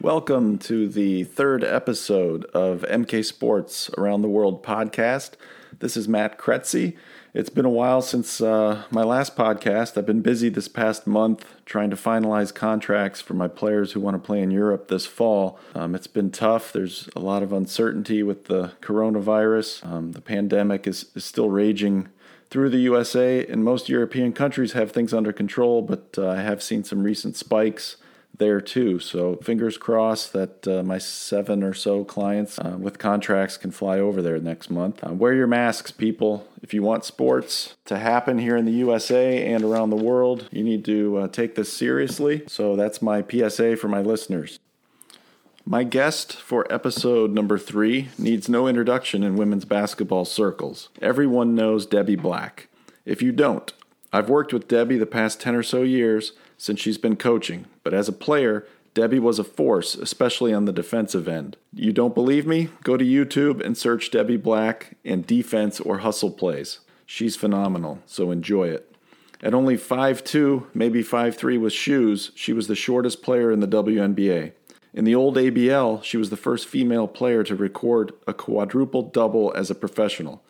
[0.00, 5.32] Welcome to the third episode of MK Sports Around the World podcast.
[5.76, 6.96] This is Matt Kretzy.
[7.34, 9.98] It's been a while since uh, my last podcast.
[9.98, 14.14] I've been busy this past month trying to finalize contracts for my players who want
[14.14, 15.58] to play in Europe this fall.
[15.74, 16.72] Um, it's been tough.
[16.72, 19.84] There's a lot of uncertainty with the coronavirus.
[19.84, 22.06] Um, the pandemic is, is still raging
[22.50, 26.62] through the USA, and most European countries have things under control, but uh, I have
[26.62, 27.96] seen some recent spikes
[28.38, 28.98] there too.
[28.98, 33.98] So fingers crossed that uh, my seven or so clients uh, with contracts can fly
[33.98, 35.04] over there next month.
[35.04, 36.48] Uh, wear your masks, people.
[36.62, 40.64] If you want sports to happen here in the USA and around the world, you
[40.64, 42.44] need to uh, take this seriously.
[42.46, 44.58] So that's my PSA for my listeners.
[45.64, 50.88] My guest for episode number three needs no introduction in women's basketball circles.
[51.02, 52.68] Everyone knows Debbie Black.
[53.04, 53.70] If you don't,
[54.10, 57.94] I've worked with Debbie the past 10 or so years since she's been coaching, but
[57.94, 61.56] as a player, Debbie was a force, especially on the defensive end.
[61.72, 62.68] You don't believe me?
[62.82, 66.80] Go to YouTube and search Debbie Black and defense or hustle plays.
[67.06, 68.92] She's phenomenal, so enjoy it.
[69.40, 74.52] At only 5'2, maybe 5'3 with shoes, she was the shortest player in the WNBA.
[74.92, 79.52] In the old ABL, she was the first female player to record a quadruple double
[79.54, 80.42] as a professional.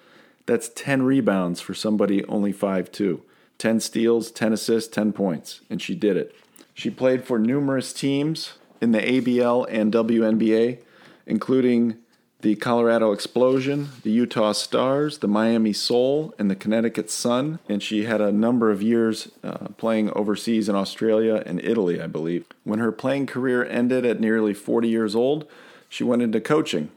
[0.46, 3.20] That's 10 rebounds for somebody only 5'2.
[3.58, 6.34] 10 steals, 10 assists, 10 points, and she did it.
[6.74, 10.78] She played for numerous teams in the ABL and WNBA,
[11.26, 11.96] including
[12.40, 17.58] the Colorado Explosion, the Utah Stars, the Miami Soul, and the Connecticut Sun.
[17.68, 22.06] And she had a number of years uh, playing overseas in Australia and Italy, I
[22.06, 22.46] believe.
[22.62, 25.48] When her playing career ended at nearly 40 years old,
[25.88, 26.90] she went into coaching.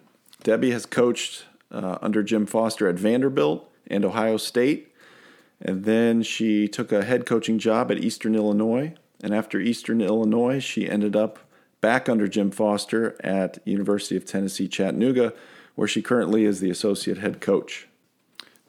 [0.43, 4.90] Debbie has coached uh, under Jim Foster at Vanderbilt and Ohio State
[5.61, 8.93] and then she took a head coaching job at Eastern Illinois.
[9.23, 11.39] And after Eastern Illinois, she ended up
[11.79, 15.33] back under Jim Foster at University of Tennessee Chattanooga,
[15.75, 17.87] where she currently is the associate head coach.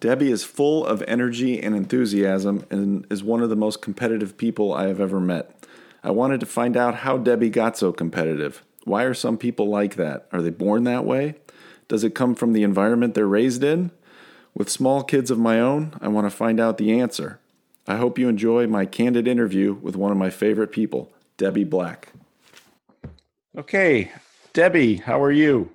[0.00, 4.74] Debbie is full of energy and enthusiasm and is one of the most competitive people
[4.74, 5.66] I have ever met.
[6.02, 8.64] I wanted to find out how Debbie got so competitive.
[8.84, 10.26] Why are some people like that?
[10.32, 11.36] Are they born that way?
[11.86, 13.92] Does it come from the environment they're raised in?
[14.54, 17.40] With small kids of my own, I want to find out the answer.
[17.86, 22.12] I hope you enjoy my candid interview with one of my favorite people, Debbie Black.
[23.56, 24.12] Okay,
[24.52, 25.70] Debbie, how are you?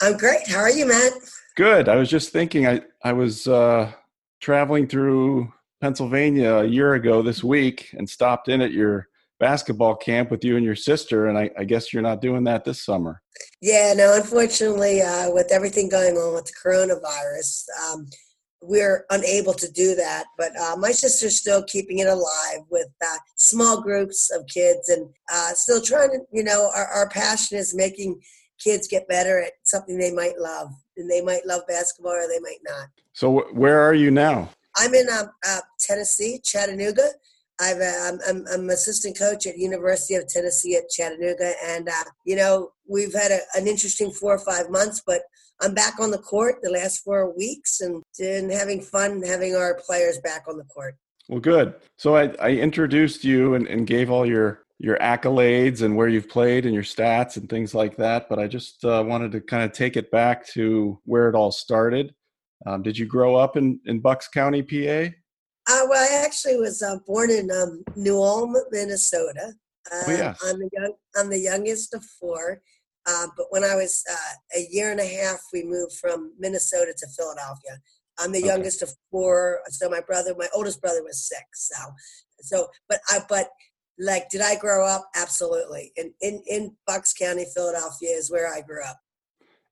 [0.00, 0.46] I'm great.
[0.48, 1.12] How are you, Matt?
[1.56, 1.88] Good.
[1.88, 3.92] I was just thinking I, I was uh,
[4.40, 9.08] traveling through Pennsylvania a year ago this week and stopped in at your
[9.42, 12.64] basketball camp with you and your sister, and I, I guess you're not doing that
[12.64, 13.20] this summer.
[13.60, 18.06] Yeah, no, unfortunately, uh, with everything going on with the coronavirus, um,
[18.62, 20.26] we're unable to do that.
[20.38, 25.08] But uh, my sister's still keeping it alive with uh, small groups of kids and
[25.32, 28.20] uh, still trying to, you know, our, our passion is making
[28.62, 30.68] kids get better at something they might love.
[30.96, 32.86] And they might love basketball or they might not.
[33.12, 34.50] So, where are you now?
[34.76, 37.08] I'm in uh, uh, Tennessee, Chattanooga.
[37.60, 42.36] I've, uh, I'm, I'm, assistant coach at University of Tennessee at Chattanooga, and uh, you
[42.36, 45.22] know we've had a, an interesting four or five months, but
[45.60, 49.80] I'm back on the court the last four weeks and, and having fun having our
[49.86, 50.96] players back on the court.
[51.28, 51.74] Well, good.
[51.98, 56.28] So I, I introduced you and, and, gave all your your accolades and where you've
[56.28, 59.62] played and your stats and things like that, but I just uh, wanted to kind
[59.62, 62.12] of take it back to where it all started.
[62.66, 65.14] Um, did you grow up in, in Bucks County, PA?
[65.68, 69.54] Uh, well, I actually was uh, born in um, New Ulm, Minnesota.
[69.92, 70.40] Uh, oh, yes.
[70.44, 70.92] I'm the young.
[71.16, 72.60] I'm the youngest of four.
[73.06, 76.94] Uh, but when I was uh, a year and a half, we moved from Minnesota
[76.96, 77.80] to Philadelphia.
[78.18, 78.46] I'm the okay.
[78.46, 79.60] youngest of four.
[79.70, 81.70] So my brother, my oldest brother, was six.
[81.70, 81.92] So,
[82.40, 83.48] so, but I, but
[83.98, 85.08] like, did I grow up?
[85.16, 85.92] Absolutely.
[85.96, 88.98] In in in Bucks County, Philadelphia is where I grew up.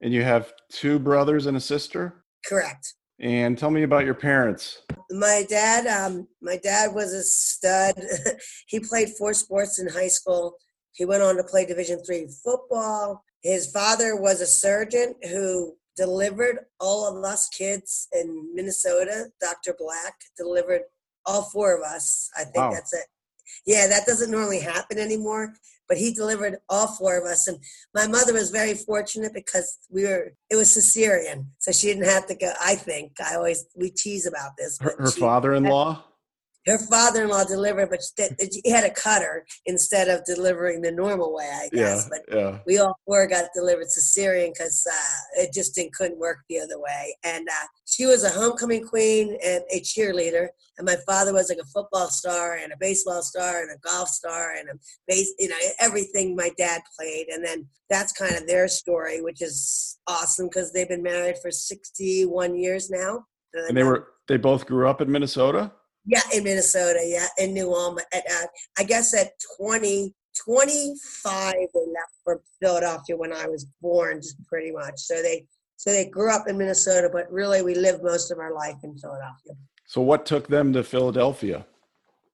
[0.01, 2.25] And you have two brothers and a sister.
[2.47, 2.95] Correct.
[3.21, 4.81] And tell me about your parents.
[5.11, 7.95] My dad, um, my dad was a stud.
[8.67, 10.57] he played four sports in high school.
[10.93, 13.23] He went on to play Division three football.
[13.43, 19.27] His father was a surgeon who delivered all of us kids in Minnesota.
[19.41, 19.75] Dr.
[19.79, 20.83] Black delivered
[21.27, 22.31] all four of us.
[22.39, 22.71] I think wow.
[22.73, 23.05] that's it.
[23.67, 25.55] Yeah, that doesn't normally happen anymore
[25.91, 27.49] but he delivered all four of us.
[27.49, 27.59] And
[27.93, 31.47] my mother was very fortunate because we were, it was cesarean.
[31.59, 33.15] So she didn't have to go, I think.
[33.21, 34.79] I always, we tease about this.
[34.81, 36.05] Her, her father in law?
[36.67, 38.01] Her father in law delivered, but
[38.63, 42.09] he had a cutter instead of delivering the normal way, I guess.
[42.09, 42.59] Yeah, but yeah.
[42.67, 46.79] we all four got delivered cesarean because uh, it just didn't, couldn't work the other
[46.79, 47.17] way.
[47.25, 47.67] And uh,
[48.01, 50.49] she was a homecoming queen and a cheerleader,
[50.79, 54.09] and my father was like a football star and a baseball star and a golf
[54.09, 54.73] star and a
[55.07, 57.27] base, you know, everything my dad played.
[57.29, 61.51] And then that's kind of their story, which is awesome because they've been married for
[61.51, 63.27] 61 years now.
[63.53, 65.71] And they were they both grew up in Minnesota.
[66.07, 67.01] Yeah, in Minnesota.
[67.05, 67.99] Yeah, in New Ulm.
[68.15, 68.47] At, uh,
[68.79, 74.73] I guess at 20, 25, they left for Philadelphia when I was born, just pretty
[74.73, 74.95] much.
[74.97, 75.45] So they
[75.81, 78.99] so they grew up in Minnesota, but really we lived most of our life in
[78.99, 79.55] Philadelphia.
[79.87, 81.65] So what took them to Philadelphia?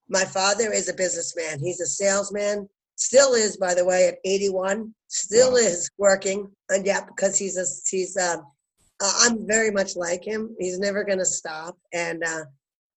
[0.08, 1.60] My father is a businessman.
[1.60, 2.69] He's a salesman.
[2.96, 4.93] Still is, by the way, at 81.
[5.06, 5.58] Still wow.
[5.58, 8.38] is working, and yeah, because he's a he's uh,
[9.00, 10.56] I'm very much like him.
[10.58, 12.46] He's never going to stop, and uh,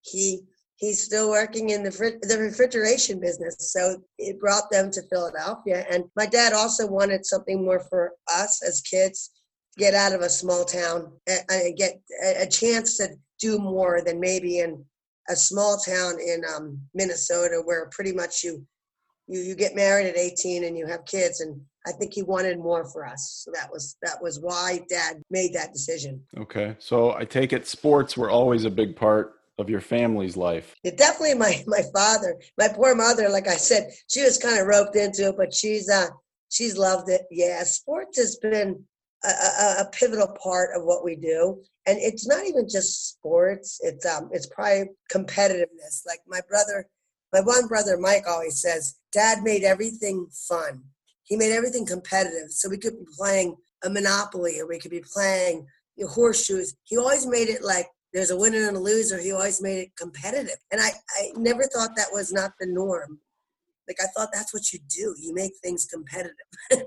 [0.02, 0.40] he
[0.78, 3.56] he's still working in the fr- the refrigeration business.
[3.72, 8.64] So it brought them to Philadelphia, and my dad also wanted something more for us
[8.64, 9.30] as kids
[9.80, 12.00] get out of a small town and get
[12.38, 13.08] a chance to
[13.40, 14.86] do more than maybe in
[15.30, 18.66] a small town in um, Minnesota where pretty much you,
[19.28, 22.60] you you get married at 18 and you have kids and I think he wanted
[22.60, 23.44] more for us.
[23.46, 26.22] So that was that was why dad made that decision.
[26.38, 26.76] Okay.
[26.80, 30.74] So I take it sports were always a big part of your family's life.
[30.84, 32.36] It definitely my my father.
[32.58, 35.90] My poor mother, like I said, she was kind of roped into it, but she's
[35.90, 36.08] uh
[36.50, 37.22] she's loved it.
[37.32, 38.84] Yeah, sports has been
[39.28, 41.62] a, a, pivotal part of what we do.
[41.86, 46.06] And it's not even just sports it's um it's probably competitiveness.
[46.06, 46.88] Like my brother
[47.34, 50.84] my one brother mike always says dad made everything fun.
[51.24, 52.50] He made everything competitive.
[52.52, 56.74] So we could be playing a monopoly or we could be playing you know, horseshoes.
[56.84, 59.20] He always made it like there's a winner and a loser.
[59.20, 60.58] He always made it competitive.
[60.72, 60.90] And i
[61.20, 63.20] i never thought that was not the norm
[63.90, 65.16] like I thought that's what you do.
[65.20, 66.36] You make things competitive.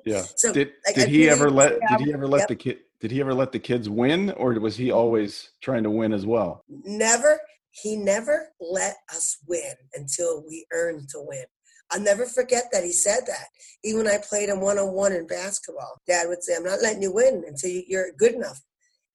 [0.05, 0.23] Yeah.
[0.37, 2.49] so did, like, did he ever let did he ever let yep.
[2.49, 5.91] the kid did he ever let the kids win or was he always trying to
[5.91, 6.65] win as well?
[6.69, 7.41] Never.
[7.73, 11.45] He never let us win until we earned to win.
[11.91, 13.47] I'll never forget that he said that.
[13.83, 16.83] Even when I played him one on one in basketball, Dad would say, "I'm not
[16.83, 18.61] letting you win until you're good enough."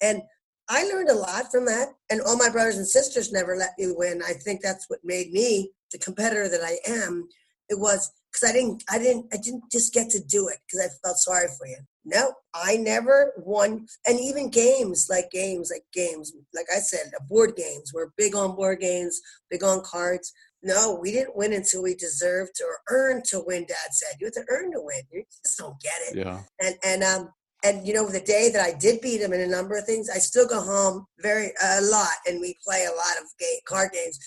[0.02, 0.22] And
[0.70, 1.90] I learned a lot from that.
[2.10, 4.22] And all my brothers and sisters never let me win.
[4.22, 7.28] I think that's what made me the competitor that I am
[7.70, 10.86] it was because I didn't, I didn't, I didn't just get to do it because
[10.86, 11.78] I felt sorry for you.
[12.06, 13.88] No, I never won.
[14.06, 17.92] And even games, like games, like games, like I said, the board games.
[17.94, 19.20] We're big on board games,
[19.50, 20.32] big on cards.
[20.64, 23.66] No, we didn't win until we deserved or earned to win.
[23.68, 25.02] Dad said you have to earn to win.
[25.12, 26.18] You just don't get it.
[26.18, 26.40] Yeah.
[26.62, 27.30] And and um
[27.64, 30.10] and you know the day that I did beat him in a number of things,
[30.10, 33.92] I still go home very a lot, and we play a lot of game, card
[33.94, 34.20] games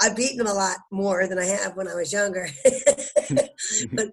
[0.00, 2.48] I've beaten them a lot more than I have when I was younger.
[3.92, 4.06] but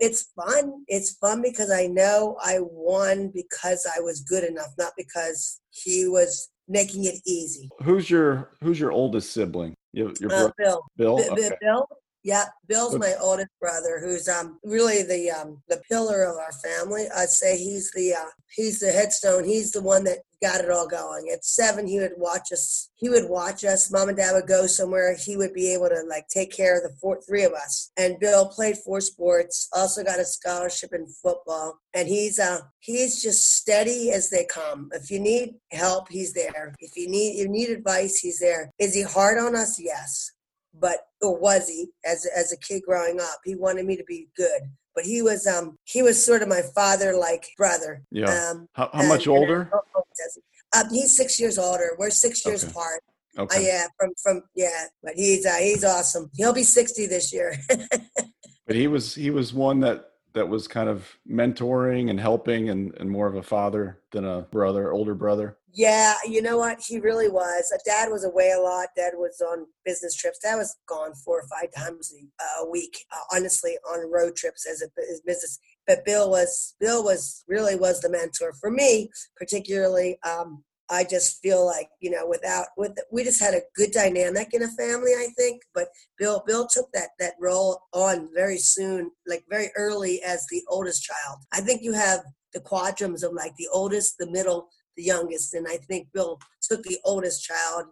[0.00, 0.84] it's fun.
[0.88, 6.08] It's fun because I know I won because I was good enough, not because he
[6.08, 7.70] was making it easy.
[7.82, 9.74] Who's your Who's your oldest sibling?
[9.92, 10.82] Your, your uh, Bill.
[10.96, 11.16] Bill.
[11.16, 11.56] B- okay.
[11.60, 11.86] Bill.
[12.24, 17.06] Yeah, Bill's my oldest brother, who's um really the um the pillar of our family.
[17.16, 19.44] I'd say he's the uh, he's the headstone.
[19.44, 21.30] He's the one that got it all going.
[21.32, 22.90] At seven, he would watch us.
[22.96, 23.90] He would watch us.
[23.90, 25.16] Mom and Dad would go somewhere.
[25.16, 27.90] He would be able to like take care of the four, three of us.
[27.96, 29.68] And Bill played four sports.
[29.72, 31.78] Also got a scholarship in football.
[31.94, 34.90] And he's uh he's just steady as they come.
[34.92, 36.74] If you need help, he's there.
[36.80, 38.70] If you need you need advice, he's there.
[38.78, 39.80] Is he hard on us?
[39.80, 40.32] Yes
[40.78, 43.40] but or was he as as a kid growing up?
[43.44, 44.62] He wanted me to be good,
[44.94, 48.02] but he was um he was sort of my father like brother.
[48.10, 48.50] Yeah.
[48.50, 49.70] Um, how, how much older?
[49.72, 50.02] Oh, oh,
[50.74, 51.90] um, he's six years older.
[51.98, 52.70] We're six years okay.
[52.70, 53.02] apart.
[53.36, 53.58] Uh, okay.
[53.58, 56.30] Uh, yeah, from from yeah, but he's uh, he's awesome.
[56.34, 57.54] He'll be sixty this year.
[58.66, 62.94] but he was he was one that that was kind of mentoring and helping and,
[62.98, 65.58] and more of a father than a brother, older brother?
[65.74, 66.82] Yeah, you know what?
[66.86, 67.72] He really was.
[67.86, 68.88] Dad was away a lot.
[68.94, 70.38] Dad was on business trips.
[70.40, 72.12] Dad was gone four or five times
[72.60, 74.88] a week, uh, honestly, on road trips as a
[75.26, 75.58] business.
[75.86, 80.18] But Bill was Bill was really was the mentor for me, particularly.
[80.28, 84.48] Um, I just feel like you know, without with we just had a good dynamic
[84.52, 85.12] in a family.
[85.12, 85.88] I think, but
[86.18, 91.02] Bill Bill took that that role on very soon, like very early as the oldest
[91.02, 91.38] child.
[91.50, 92.20] I think you have
[92.52, 96.82] the quadrums of like the oldest, the middle, the youngest, and I think Bill took
[96.82, 97.86] the oldest child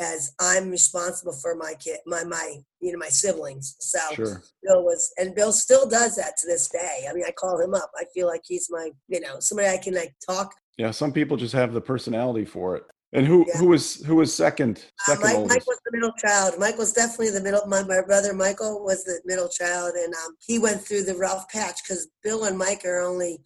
[0.00, 3.76] as I'm responsible for my kid, my my you know my siblings.
[3.80, 4.42] So sure.
[4.62, 7.06] Bill was, and Bill still does that to this day.
[7.08, 7.90] I mean, I call him up.
[7.96, 11.36] I feel like he's my you know somebody I can like talk yeah, some people
[11.36, 12.84] just have the personality for it.
[13.12, 13.58] And who yeah.
[13.58, 14.84] who was who was second?
[15.06, 16.54] Uh, second uh, Mike, Mike, was the middle child.
[16.58, 17.64] Mike was definitely the middle.
[17.68, 21.48] My, my brother Michael was the middle child, and um, he went through the rough
[21.48, 23.40] patch because Bill and Mike are only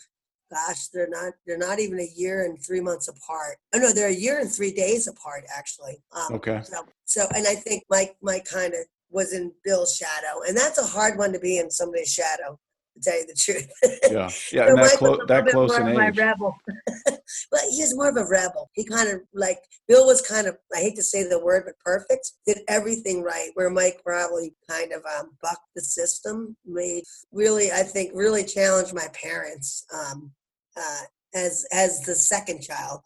[0.51, 3.57] gosh, they're not they're not even a year and three months apart.
[3.75, 6.03] Oh no, they're a year and three days apart actually.
[6.13, 6.61] Um, okay.
[6.65, 10.79] So, so and I think Mike Mike kind of was in Bill's shadow, and that's
[10.79, 12.59] a hard one to be in somebody's shadow
[13.03, 13.69] to tell you the truth.
[14.11, 16.17] Yeah, yeah, and that, clo- that close in age.
[16.17, 16.57] Rebel.
[17.07, 18.71] but he's more of a rebel.
[18.75, 21.79] He kind of like Bill was kind of I hate to say the word, but
[21.81, 22.33] perfect.
[22.47, 23.51] Did everything right.
[23.55, 26.57] Where Mike probably kind of um, bucked the system.
[26.67, 30.33] Made really, I think, really challenged my parents um,
[30.77, 31.03] uh,
[31.35, 33.01] as as the second child.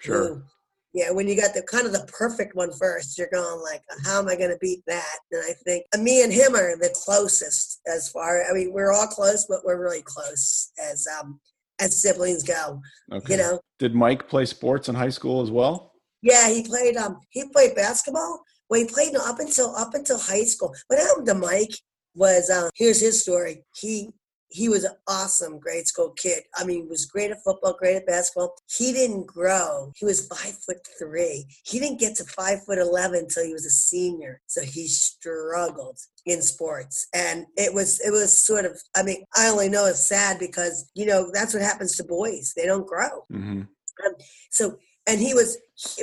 [0.00, 0.28] Sure.
[0.28, 0.42] Who,
[0.98, 4.18] yeah, when you got the kind of the perfect one first, you're going like, how
[4.18, 5.18] am I going to beat that?
[5.30, 8.42] And I think uh, me and him are the closest as far.
[8.50, 11.38] I mean, we're all close, but we're really close as um
[11.80, 12.82] as siblings go.
[13.12, 13.34] Okay.
[13.34, 13.60] You know.
[13.78, 15.92] Did Mike play sports in high school as well?
[16.20, 16.96] Yeah, he played.
[16.96, 18.42] Um, he played basketball.
[18.68, 20.74] Well, he played up until up until high school.
[20.88, 21.74] What happened to Mike
[22.16, 23.62] was um, here's his story.
[23.76, 24.10] He
[24.50, 26.42] he was an awesome grade school kid.
[26.56, 28.54] I mean, he was great at football, great at basketball.
[28.66, 29.92] He didn't grow.
[29.96, 31.46] He was five foot three.
[31.64, 34.40] He didn't get to five foot eleven until he was a senior.
[34.46, 37.08] So he struggled in sports.
[37.14, 40.90] And it was it was sort of I mean, I only know it's sad because,
[40.94, 42.52] you know, that's what happens to boys.
[42.56, 43.24] They don't grow.
[43.32, 43.62] Mm-hmm.
[44.06, 44.14] Um,
[44.50, 45.58] so and he was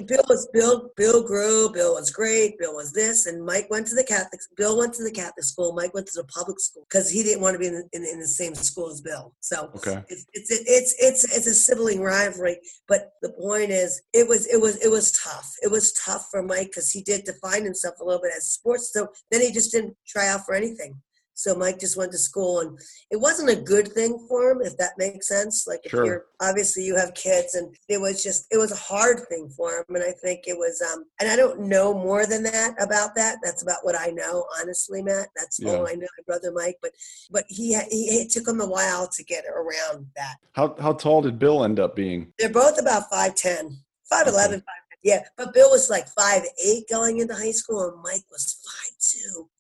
[0.08, 3.96] Bill was Bill Bill grew, Bill was great, Bill was this, and Mike went to
[3.96, 7.10] the Catholic Bill went to the Catholic school, Mike went to the public school because
[7.10, 9.34] he didn't want to be in, in, in, the same school as Bill.
[9.42, 10.02] So okay.
[10.08, 12.58] it's, it's it's it's it's a sibling rivalry.
[12.88, 15.52] But the point is it was it was it was tough.
[15.62, 18.92] It was tough for Mike because he did define himself a little bit as sports.
[18.94, 21.02] So then he just didn't try out for anything.
[21.36, 22.80] So Mike just went to school, and
[23.12, 25.68] it wasn't a good thing for him, if that makes sense.
[25.68, 29.28] Like if you're obviously you have kids, and it was just it was a hard
[29.28, 30.82] thing for him, and I think it was.
[30.94, 33.38] um And I don't know more than that about that.
[33.44, 35.28] That's about what I know, honestly, Matt.
[35.36, 35.72] That's yeah.
[35.72, 36.78] all I know, my brother Mike.
[36.82, 36.92] But
[37.30, 40.38] but he, he it took him a while to get around that.
[40.54, 42.32] How how tall did Bill end up being?
[42.40, 43.76] They're both about 5'10",
[44.12, 44.62] 5'11", okay.
[45.06, 48.95] Yeah, but Bill was like five eight going into high school, and Mike was five.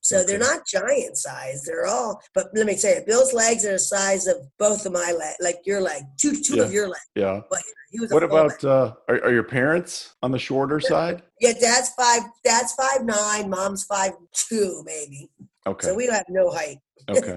[0.05, 0.27] So okay.
[0.27, 1.63] they're not giant size.
[1.63, 2.21] They're all.
[2.35, 5.37] But let me tell you, Bill's legs are the size of both of my legs,
[5.41, 6.61] like your leg, two two yeah.
[6.61, 7.09] of your legs.
[7.15, 7.41] Yeah.
[7.49, 8.11] But he was.
[8.11, 11.23] What about uh, are, are your parents on the shorter side?
[11.41, 12.21] Yeah, dad's five.
[12.43, 13.49] Dad's five nine.
[13.49, 15.27] Mom's five two, maybe.
[15.65, 15.87] Okay.
[15.87, 16.77] So we have no height.
[17.09, 17.35] Okay.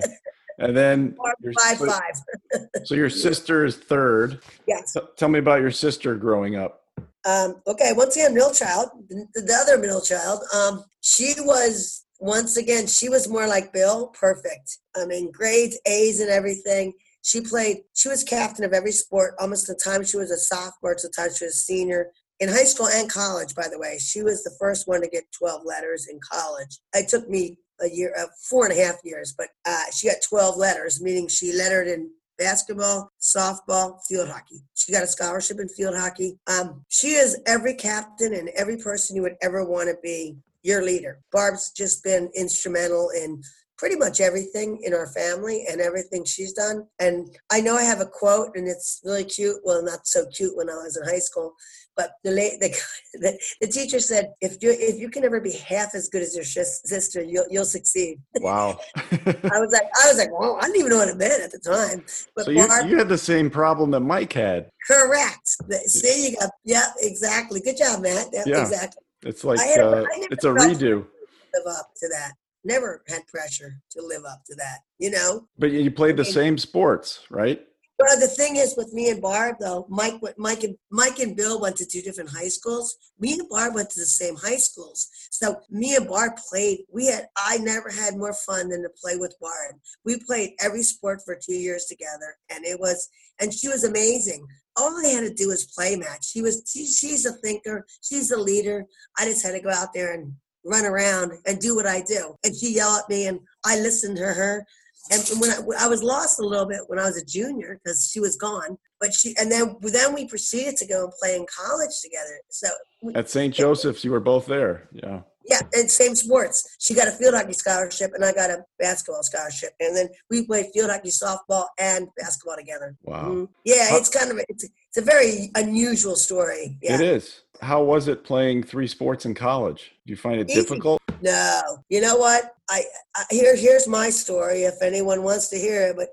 [0.59, 1.17] And then
[1.59, 2.21] five five.
[2.85, 4.43] so your sister is third.
[4.67, 4.95] Yes.
[5.17, 6.83] tell me about your sister growing up.
[7.25, 10.43] Um, okay, once again, middle child, the, the other middle child.
[10.55, 14.79] Um, she was once again, she was more like Bill, perfect.
[14.97, 16.93] I mean, grades, A's, and everything.
[17.23, 17.79] She played.
[17.95, 21.13] She was captain of every sport almost the time she was a sophomore to the
[21.13, 22.11] time she was a senior
[22.41, 23.55] in high school and college.
[23.55, 26.79] By the way, she was the first one to get twelve letters in college.
[26.95, 30.17] It took me a year, uh, four and a half years, but uh, she got
[30.29, 34.63] twelve letters, meaning she lettered in basketball, softball, field hockey.
[34.75, 36.39] She got a scholarship in field hockey.
[36.47, 40.83] Um, she is every captain and every person you would ever want to be your
[40.83, 41.21] leader.
[41.33, 43.43] Barb's just been instrumental in
[43.79, 46.85] pretty much everything in our family and everything she's done.
[46.99, 49.57] And I know I have a quote, and it's really cute.
[49.65, 51.55] Well, not so cute when I was in high school,
[51.97, 52.77] but the the,
[53.15, 56.35] the, the teacher said, "If you if you can ever be half as good as
[56.35, 58.79] your sister, you'll you'll succeed." Wow.
[58.97, 61.53] I was like, I was like, well, I didn't even know what it meant at
[61.53, 62.05] the time.
[62.37, 64.71] But so you, Barb, you had the same problem that Mike had.
[64.87, 65.49] Correct.
[65.87, 67.61] See, you got yeah, exactly.
[67.61, 68.29] Good job, Matt.
[68.33, 68.63] Yeah, yeah.
[68.63, 69.03] exactly.
[69.23, 71.07] It's like uh, it's a redo.
[71.55, 72.33] Live up to that
[72.65, 75.49] never had pressure to live up to that, you know.
[75.59, 77.65] But you played the I mean, same sports, right?
[77.99, 81.61] But the thing is, with me and Barb, though, Mike, Mike, and Mike and Bill
[81.61, 82.97] went to two different high schools.
[83.19, 85.09] Me and Barb went to the same high schools.
[85.33, 86.85] So me and Barb played.
[86.93, 87.27] We had.
[87.37, 89.75] I never had more fun than to play with Barb.
[90.05, 93.09] We played every sport for two years together, and it was.
[93.41, 94.47] And she was amazing.
[94.79, 96.27] All I had to do was play match.
[96.27, 96.63] She was.
[96.67, 97.87] She, she's a thinker.
[98.03, 98.87] She's a leader.
[99.17, 100.33] I just had to go out there and
[100.65, 102.35] run around and do what I do.
[102.45, 104.65] And she yelled at me, and I listened to her.
[105.11, 108.11] And when I, I was lost a little bit when I was a junior because
[108.13, 111.47] she was gone, but she and then then we proceeded to go and play in
[111.47, 112.41] college together.
[112.51, 112.69] So
[113.15, 113.55] at St.
[113.55, 115.21] Joseph's, you were both there, yeah.
[115.49, 116.77] Yeah, and same sports.
[116.79, 119.71] She got a field hockey scholarship, and I got a basketball scholarship.
[119.81, 122.97] And then we played field hockey, softball, and basketball together.
[123.03, 123.23] Wow.
[123.23, 123.45] Mm-hmm.
[123.65, 126.77] Yeah, it's kind of it's it's a very unusual story.
[126.83, 126.97] Yeah.
[126.97, 127.43] It is.
[127.63, 129.93] How was it playing three sports in college?
[130.07, 130.61] Do you find it Easy.
[130.61, 131.01] difficult?
[131.23, 131.63] No.
[131.89, 132.55] You know what?
[132.71, 132.83] I,
[133.17, 134.65] I here here's my story.
[134.65, 136.09] If anyone wants to hear it, but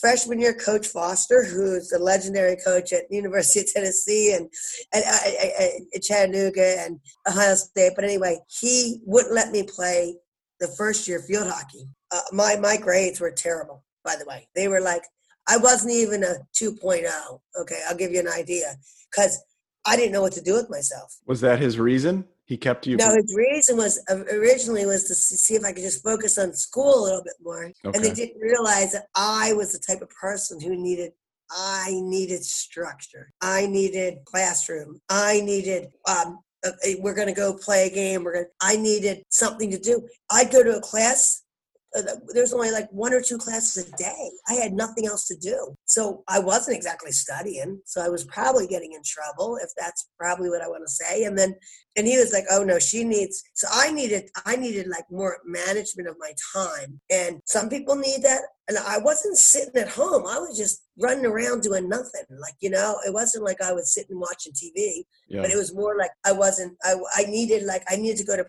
[0.00, 4.48] freshman year, Coach Foster, who's the legendary coach at the University of Tennessee and,
[4.92, 7.92] and uh, Chattanooga and Ohio State.
[7.94, 10.16] But anyway, he wouldn't let me play
[10.60, 11.88] the first year field hockey.
[12.10, 14.48] Uh, my my grades were terrible, by the way.
[14.54, 15.02] They were like
[15.48, 17.40] I wasn't even a 2.0.
[17.58, 18.74] Okay, I'll give you an idea
[19.10, 19.42] because
[19.86, 21.16] I didn't know what to do with myself.
[21.26, 22.26] Was that his reason?
[22.48, 22.96] He kept you.
[22.96, 26.54] No, his reason was uh, originally was to see if I could just focus on
[26.54, 27.94] school a little bit more, okay.
[27.94, 31.12] and they didn't realize that I was the type of person who needed.
[31.50, 33.32] I needed structure.
[33.42, 35.00] I needed classroom.
[35.10, 38.24] I needed um, uh, we're going to go play a game.
[38.24, 38.46] We're going.
[38.62, 40.08] I needed something to do.
[40.30, 41.47] I'd go to a class uh,
[41.96, 42.02] Uh,
[42.34, 44.30] there's only like one or two classes a day.
[44.48, 45.74] I had nothing else to do.
[45.86, 47.80] So I wasn't exactly studying.
[47.86, 51.24] So I was probably getting in trouble, if that's probably what I want to say.
[51.24, 51.54] And then,
[51.96, 55.38] and he was like, oh no, she needs, so I needed, I needed like more
[55.46, 57.00] management of my time.
[57.10, 58.42] And some people need that.
[58.68, 60.26] And I wasn't sitting at home.
[60.26, 62.24] I was just running around doing nothing.
[62.38, 65.40] Like, you know, it wasn't like I was sitting watching TV, yeah.
[65.40, 68.36] but it was more like I wasn't, I, I needed like, I needed to go
[68.36, 68.44] to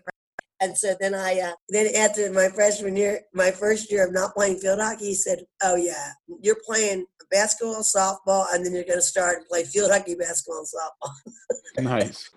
[0.60, 4.34] and so then I, uh, then after my freshman year, my first year of not
[4.34, 6.12] playing field hockey, he said, "Oh yeah,
[6.42, 10.58] you're playing basketball, softball, and then you're going to start and play field hockey, basketball,
[10.58, 12.30] and softball." nice.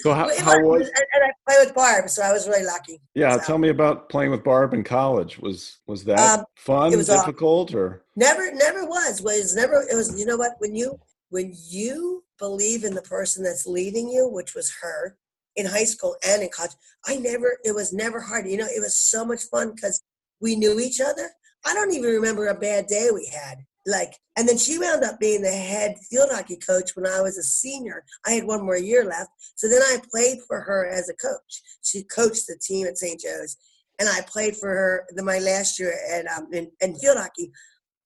[0.00, 3.00] So how, how was and, and, I play with Barb, so I was really lucky.
[3.14, 3.44] Yeah, so.
[3.44, 5.38] tell me about playing with Barb in college.
[5.38, 6.92] Was was that um, fun?
[6.92, 7.80] It was difficult awesome.
[7.80, 10.18] or never never was was never it was.
[10.18, 10.52] You know what?
[10.58, 10.98] When you
[11.30, 15.16] when you believe in the person that's leading you, which was her,
[15.56, 16.72] in high school and in college.
[17.06, 18.46] I never, it was never hard.
[18.46, 20.02] You know, it was so much fun because
[20.40, 21.30] we knew each other.
[21.64, 23.64] I don't even remember a bad day we had.
[23.84, 27.36] Like, and then she wound up being the head field hockey coach when I was
[27.36, 28.04] a senior.
[28.26, 29.30] I had one more year left.
[29.56, 31.62] So then I played for her as a coach.
[31.82, 33.20] She coached the team at St.
[33.20, 33.56] Joe's.
[33.98, 37.52] And I played for her the, my last year at um, in, in field hockey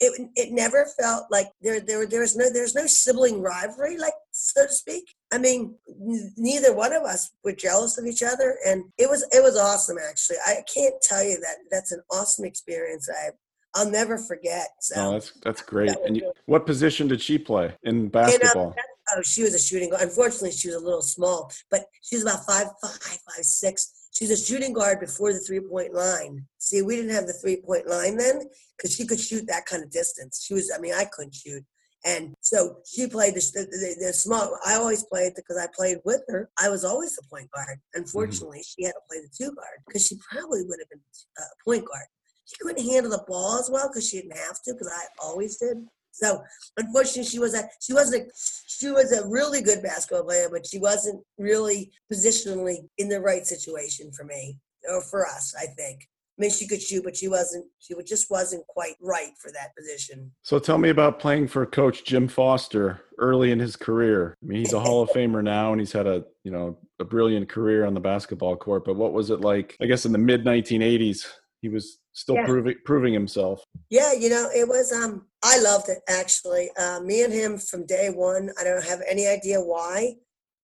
[0.01, 4.13] it it never felt like there there there was no there's no sibling rivalry like
[4.47, 8.59] so to speak i mean n- neither one of us were jealous of each other
[8.67, 12.45] and it was it was awesome actually i can't tell you that that's an awesome
[12.45, 13.31] experience i
[13.77, 14.69] I'll never forget.
[14.81, 15.89] So oh, that's that's great.
[15.89, 18.69] That and you, what position did she play in basketball?
[18.69, 20.03] And, uh, oh, she was a shooting guard.
[20.03, 24.09] Unfortunately, she was a little small, but she was about five five five six.
[24.13, 26.47] She's a shooting guard before the three point line.
[26.57, 29.83] See, we didn't have the three point line then because she could shoot that kind
[29.83, 30.43] of distance.
[30.43, 31.63] She was, I mean, I couldn't shoot.
[32.07, 34.57] And so she played the, the, the small.
[34.65, 36.49] I always played because I played with her.
[36.57, 37.81] I was always the point guard.
[37.95, 38.83] Unfortunately, mm-hmm.
[38.83, 41.01] she had to play the two guard because she probably would have been
[41.39, 42.07] a point guard.
[42.45, 45.57] She couldn't handle the ball as well because she didn't have to because I always
[45.57, 45.79] did.
[46.13, 46.43] So
[46.77, 48.31] unfortunately, she was a she wasn't
[48.69, 53.45] she was a really good basketball player, but she wasn't really positionally in the right
[53.45, 55.55] situation for me or for us.
[55.59, 56.07] I think.
[56.39, 57.65] I mean, she could shoot, but she wasn't.
[57.79, 60.33] She just wasn't quite right for that position.
[60.43, 64.35] So tell me about playing for Coach Jim Foster early in his career.
[64.43, 67.05] I mean, he's a Hall of Famer now, and he's had a you know a
[67.05, 68.85] brilliant career on the basketball court.
[68.85, 69.77] But what was it like?
[69.81, 71.27] I guess in the mid 1980s,
[71.63, 72.45] he was still yeah.
[72.45, 73.65] proving proving himself.
[73.89, 76.71] Yeah, you know, it was um I loved it actually.
[76.79, 80.17] Uh, me and him from day one, I don't have any idea why.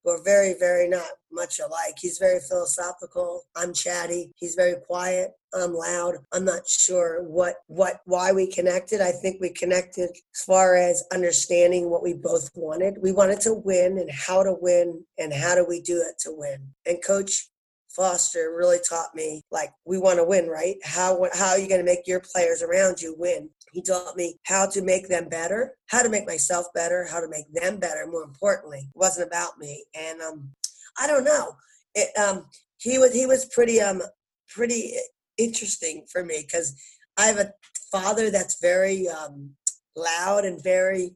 [0.05, 1.95] We're very, very not much alike.
[1.99, 3.45] He's very philosophical.
[3.57, 4.33] I'm chatty.
[4.37, 5.31] He's very quiet.
[5.55, 6.17] I'm loud.
[6.33, 9.01] I'm not sure what what why we connected.
[9.01, 12.99] I think we connected as far as understanding what we both wanted.
[13.03, 16.31] We wanted to win and how to win and how do we do it to
[16.33, 16.69] win.
[16.87, 17.49] And coach
[17.95, 20.77] Foster really taught me like we want to win, right?
[20.83, 23.51] How how are you going to make your players around you win?
[23.73, 27.29] He taught me how to make them better, how to make myself better, how to
[27.29, 28.07] make them better.
[28.07, 29.85] More importantly, it wasn't about me.
[29.95, 30.51] And um,
[30.99, 31.57] I don't know.
[31.95, 32.47] It, um,
[32.79, 34.03] he was he was pretty um
[34.49, 34.95] pretty
[35.45, 36.75] interesting for me because
[37.17, 37.53] I have a
[37.91, 39.51] father that's very um,
[39.97, 41.15] loud and very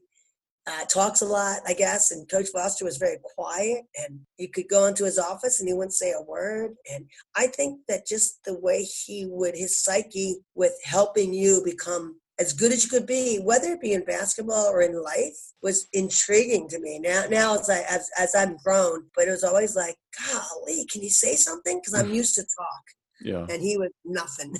[0.67, 2.11] uh, talks a lot, I guess.
[2.11, 5.73] And Coach Foster was very quiet, and you could go into his office and he
[5.73, 6.75] wouldn't say a word.
[6.93, 12.19] And I think that just the way he would, his psyche with helping you become
[12.39, 15.87] as good as you could be, whether it be in basketball or in life, was
[15.93, 16.99] intriguing to me.
[16.99, 19.95] Now, now as I as, as I'm grown, but it was always like,
[20.31, 21.79] golly, can you say something?
[21.79, 22.83] Because I'm used to talk.
[23.21, 23.45] Yeah.
[23.49, 24.55] And he was nothing.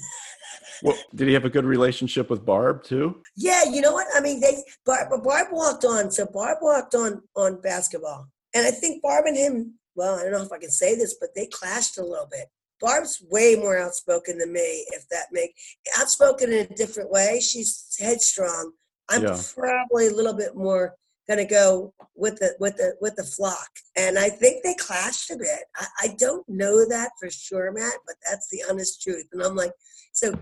[0.83, 3.21] well, did he have a good relationship with Barb too?
[3.35, 4.07] Yeah, you know what?
[4.15, 6.11] I mean, they Barb, Barb walked on.
[6.11, 9.73] So Barb walked on on basketball, and I think Barb and him.
[9.95, 12.47] Well, I don't know if I can say this, but they clashed a little bit.
[12.79, 15.55] Barb's way more outspoken than me, if that make
[15.97, 17.39] outspoken in a different way.
[17.39, 18.73] She's headstrong.
[19.09, 19.41] I'm yeah.
[19.55, 20.95] probably a little bit more
[21.27, 23.69] going to go with the with the with the flock.
[23.95, 25.63] And i think they clashed a bit.
[25.75, 29.27] I, I don't know that for sure matt but that's the honest truth.
[29.31, 29.73] And i'm like
[30.13, 30.33] so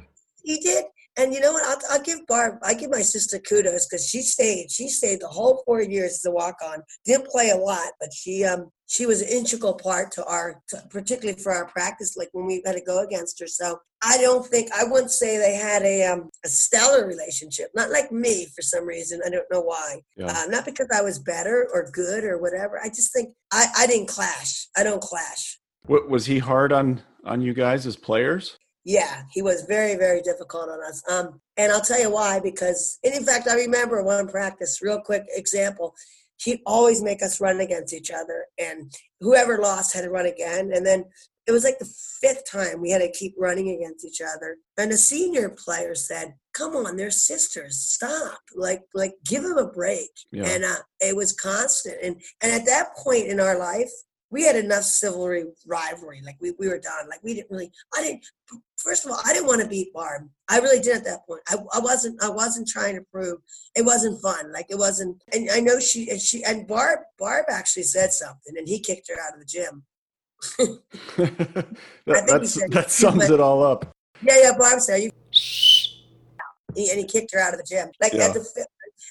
[0.43, 0.85] he did
[1.17, 1.63] and you know what?
[1.65, 4.69] I'll, I'll give Barb, I give my sister kudos because she stayed.
[4.69, 6.83] She stayed the whole four years as a walk on.
[7.05, 10.77] Didn't play a lot, but she um she was an integral part to our, to,
[10.91, 13.47] particularly for our practice, like when we had to go against her.
[13.47, 17.69] So I don't think I wouldn't say they had a um a stellar relationship.
[17.73, 19.21] Not like me for some reason.
[19.25, 20.01] I don't know why.
[20.17, 20.27] Yeah.
[20.27, 22.79] Uh, not because I was better or good or whatever.
[22.83, 24.67] I just think I I didn't clash.
[24.75, 25.59] I don't clash.
[25.85, 28.57] What was he hard on on you guys as players?
[28.85, 31.01] Yeah, he was very, very difficult on us.
[31.09, 32.39] Um, and I'll tell you why.
[32.39, 34.79] Because, and in fact, I remember one practice.
[34.81, 35.95] Real quick example.
[36.43, 40.71] He'd always make us run against each other, and whoever lost had to run again.
[40.73, 41.05] And then
[41.47, 44.57] it was like the fifth time we had to keep running against each other.
[44.77, 47.79] And a senior player said, "Come on, they're sisters.
[47.79, 48.39] Stop!
[48.55, 50.47] Like, like, give them a break." Yeah.
[50.47, 51.97] And uh, it was constant.
[52.03, 53.91] And and at that point in our life,
[54.31, 56.21] we had enough civilry rivalry.
[56.25, 57.07] Like we, we were done.
[57.09, 57.71] Like we didn't really.
[57.95, 58.25] I didn't.
[58.85, 60.29] First of all, I didn't want to beat Barb.
[60.47, 61.41] I really did at that point.
[61.49, 62.23] I, I wasn't.
[62.23, 63.39] I wasn't trying to prove.
[63.75, 64.53] It wasn't fun.
[64.53, 65.23] Like it wasn't.
[65.33, 66.99] And I know she and she and Barb.
[67.17, 69.83] Barb actually said something, and he kicked her out of the gym.
[72.05, 73.91] that, that's, said- that sums it all up.
[74.21, 74.51] Yeah, yeah.
[74.57, 75.09] Barb said you.
[76.75, 77.89] He, and he kicked her out of the gym.
[77.99, 78.25] Like Yeah.
[78.25, 78.67] at the.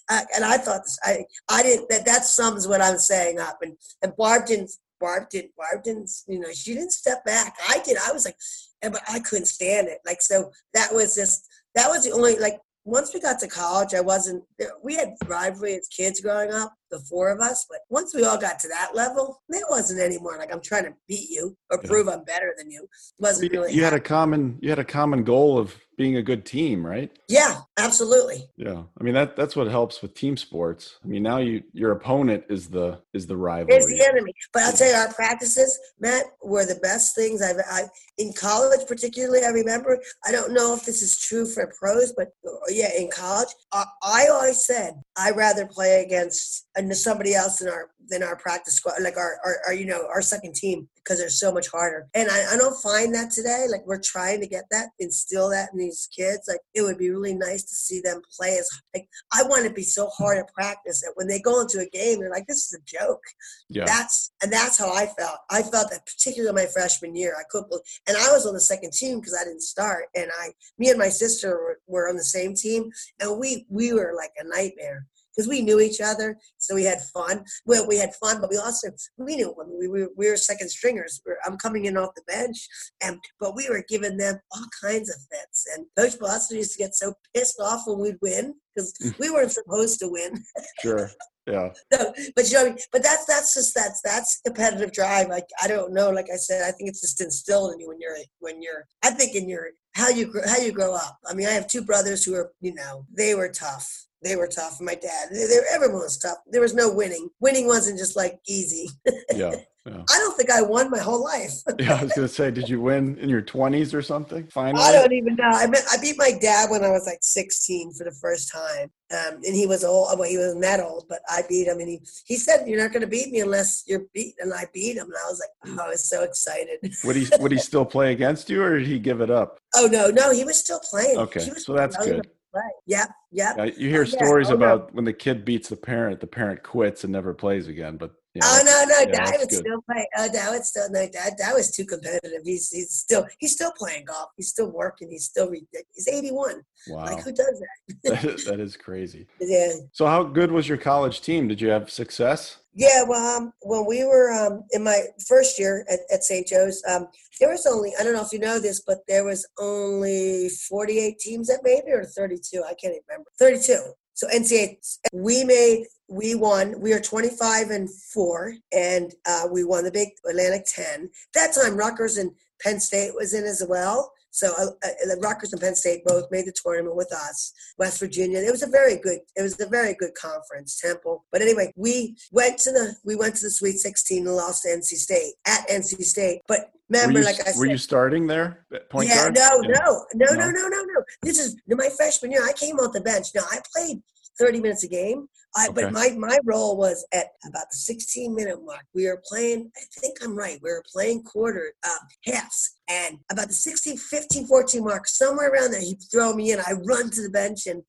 [0.08, 3.58] Uh, and I thought this, I I didn't that that sums what I'm saying up.
[3.60, 4.70] And and Barb didn't.
[5.04, 5.52] Barb didn't.
[5.56, 6.10] Barb didn't.
[6.26, 7.56] You know, she didn't step back.
[7.68, 7.98] I did.
[7.98, 8.38] I was like,
[8.80, 9.98] but I couldn't stand it.
[10.06, 12.58] Like so, that was just that was the only like.
[12.86, 14.44] Once we got to college, I wasn't.
[14.82, 17.66] We had rivalry as kids growing up, the four of us.
[17.68, 20.36] But once we all got to that level, there wasn't anymore.
[20.38, 21.88] Like I'm trying to beat you or Yeah.
[21.88, 22.86] prove I'm better than you.
[23.18, 23.72] Wasn't You, really.
[23.74, 27.10] you had a common you had a common goal of being a good team, right?
[27.28, 28.48] yeah, absolutely.
[28.56, 28.82] Yeah.
[28.98, 30.98] I mean that that's what helps with team sports.
[31.04, 33.72] I mean now you your opponent is the is the rival.
[33.74, 34.32] Is the enemy.
[34.52, 37.82] But I'll tell you, our practices, Matt, were the best things I've I,
[38.18, 39.44] in college, particularly.
[39.44, 39.98] I remember.
[40.26, 43.84] I don't know if this is true for pros, but uh, yeah, in college, I,
[44.02, 48.74] I always said I'd rather play against uh, somebody else in our than our practice
[48.74, 52.06] squad, like our, our, our you know our second team, because they're so much harder.
[52.14, 53.66] And I, I don't find that today.
[53.70, 56.42] Like we're trying to get that, instill that in these kids.
[56.48, 59.72] Like it would be really nice to see them play as like I want to
[59.72, 62.66] be so hard at practice that when they go into a game, they're like, this
[62.66, 63.22] is a joke
[63.68, 63.84] Yeah.
[63.84, 65.38] that's and that's how I felt.
[65.50, 67.34] I felt that particularly my freshman year.
[67.38, 67.72] I couldn't,
[68.06, 70.04] and I was on the second team because I didn't start.
[70.14, 72.90] And I, me and my sister were, were on the same team,
[73.20, 77.02] and we we were like a nightmare because we knew each other, so we had
[77.12, 77.44] fun.
[77.66, 80.70] Well, we had fun, but we also we knew when we were we were second
[80.70, 81.20] stringers.
[81.24, 82.68] We were, I'm coming in off the bench,
[83.02, 85.66] and but we were giving them all kinds of fits.
[85.74, 89.18] And Coach Foster used to get so pissed off when we'd win because mm.
[89.18, 90.42] we weren't supposed to win.
[90.82, 91.10] Sure.
[91.46, 91.70] Yeah.
[91.92, 92.78] No, but you know, I mean?
[92.90, 95.28] but that's that's just that's that's competitive drive.
[95.28, 96.10] Like I don't know.
[96.10, 98.86] Like I said, I think it's just instilled in you when you're when you're.
[99.02, 101.18] I think in your how you how you grow up.
[101.26, 104.06] I mean, I have two brothers who are you know they were tough.
[104.24, 104.80] They were tough.
[104.80, 106.38] My dad, they, they, everyone was tough.
[106.50, 107.28] There was no winning.
[107.40, 108.88] Winning wasn't just like easy.
[109.34, 109.54] Yeah.
[109.86, 110.02] Yeah.
[110.10, 111.52] I don't think I won my whole life.
[111.78, 114.46] Yeah, I was gonna say, did you win in your twenties or something?
[114.46, 114.82] Finally.
[114.82, 115.50] I don't even know.
[115.50, 118.90] I met, I beat my dad when I was like 16 for the first time,
[119.12, 120.18] um, and he was old.
[120.18, 122.92] Well, he wasn't that old, but I beat him, and he he said, "You're not
[122.92, 125.76] going to beat me unless you're beat," and I beat him, and I was like,
[125.78, 126.78] oh, I was so excited.
[127.04, 129.58] Would he would he still play against you or did he give it up?
[129.76, 131.18] Oh no, no, he was still playing.
[131.18, 132.30] Okay, was so that's good.
[132.54, 132.70] Play.
[132.86, 133.54] Yep, yep.
[133.58, 134.24] Yeah, you hear Oh, yeah.
[134.24, 134.56] stories Oh, no.
[134.56, 137.96] about when the kid beats the parent, the parent quits and never plays again.
[137.96, 139.58] But yeah, Oh no, no, yeah, Dad would good.
[139.58, 140.06] still play.
[140.18, 141.34] Oh, Dad would still no, Dad.
[141.38, 142.40] Dad was too competitive.
[142.44, 144.30] He's he's still he's still playing golf.
[144.36, 145.10] He's still working.
[145.10, 145.52] He's still.
[145.94, 146.62] He's 81.
[146.88, 147.96] wow, Like who does that?
[148.04, 149.26] that is- that is crazy.
[149.40, 151.46] Yeah, So, how good was your college team?
[151.48, 152.58] Did you have success?
[152.74, 156.46] Yeah, well, um, when we were um, in my first year at, at St.
[156.46, 157.06] Joe's, um,
[157.38, 161.18] there was only, I don't know if you know this, but there was only 48
[161.20, 162.64] teams that made it or 32.
[162.64, 163.30] I can't even remember.
[163.38, 163.78] 32.
[164.14, 164.78] So NCAA,
[165.12, 166.80] we made, we won.
[166.80, 171.10] We are 25 and 4, and uh, we won the Big Atlantic 10.
[171.34, 174.12] That time, Rutgers and Penn State was in as well.
[174.34, 177.52] So uh, uh, the Rutgers and Penn State both made the tournament with us.
[177.78, 178.40] West Virginia.
[178.40, 179.20] It was a very good.
[179.36, 180.80] It was a very good conference.
[180.80, 181.24] Temple.
[181.30, 184.70] But anyway, we went to the we went to the Sweet 16 and lost to
[184.70, 186.40] NC State at NC State.
[186.48, 189.36] But remember, you, like I said, were you starting there point yeah, guard?
[189.36, 189.78] no, Yeah.
[189.78, 190.50] no, no, No?
[190.50, 191.04] no, no, no, no.
[191.22, 192.44] This is my freshman year.
[192.44, 193.28] I came off the bench.
[193.36, 194.02] Now I played
[194.40, 195.28] 30 minutes a game.
[195.56, 195.84] I, Okay.
[195.84, 198.82] But my, my role was at about the 16 minute mark.
[198.94, 202.73] We were playing, I think I'm right, we were playing quarter, um, halves.
[202.88, 206.60] And about the 16, 15, 14 mark, somewhere around there, he'd throw me in.
[206.60, 207.82] I run to the bench and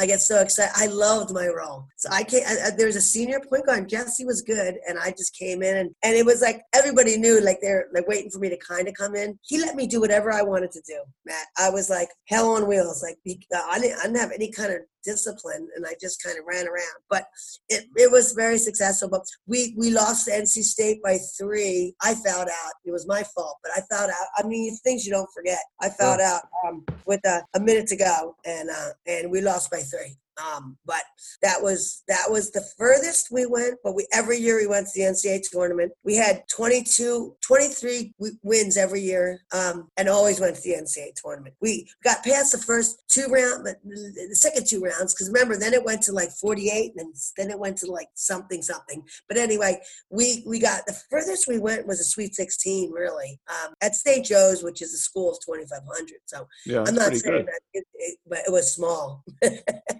[0.00, 0.72] I get so excited.
[0.74, 1.86] I loved my role.
[1.98, 2.42] So I came.
[2.78, 3.86] there was a senior point guard.
[3.86, 7.38] Jesse was good, and I just came in, and, and it was like everybody knew,
[7.42, 9.38] like they're like waiting for me to kind of come in.
[9.42, 11.44] He let me do whatever I wanted to do, Matt.
[11.58, 13.02] I was like hell on wheels.
[13.02, 16.44] Like I didn't, I didn't have any kind of discipline and I just kind of
[16.46, 16.96] ran around.
[17.08, 17.26] But
[17.68, 19.08] it, it was very successful.
[19.08, 21.94] But we, we lost to NC State by three.
[22.02, 22.72] I fouled out.
[22.84, 24.26] It was my fault, but I fouled out.
[24.36, 25.60] I mean, things you don't forget.
[25.80, 29.70] I fouled out um, with a, a, minute to go and, uh, and we lost
[29.70, 30.16] by three.
[30.38, 31.02] Um, but
[31.42, 33.78] that was that was the furthest we went.
[33.82, 35.92] But we every year we went to the NCAA tournament.
[36.04, 41.54] We had 22, 23 wins every year, um, and always went to the NCAA tournament.
[41.60, 45.74] We got past the first two rounds, but the second two rounds, because remember, then
[45.74, 49.02] it went to like 48, and then it went to like something something.
[49.28, 53.74] But anyway, we we got the furthest we went was a Sweet 16, really, um,
[53.80, 54.24] at St.
[54.24, 56.08] Joe's, which is a school of 2,500.
[56.26, 57.46] So yeah, I'm not saying good.
[57.46, 59.24] that, it, it, but it was small.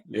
[0.09, 0.20] yeah.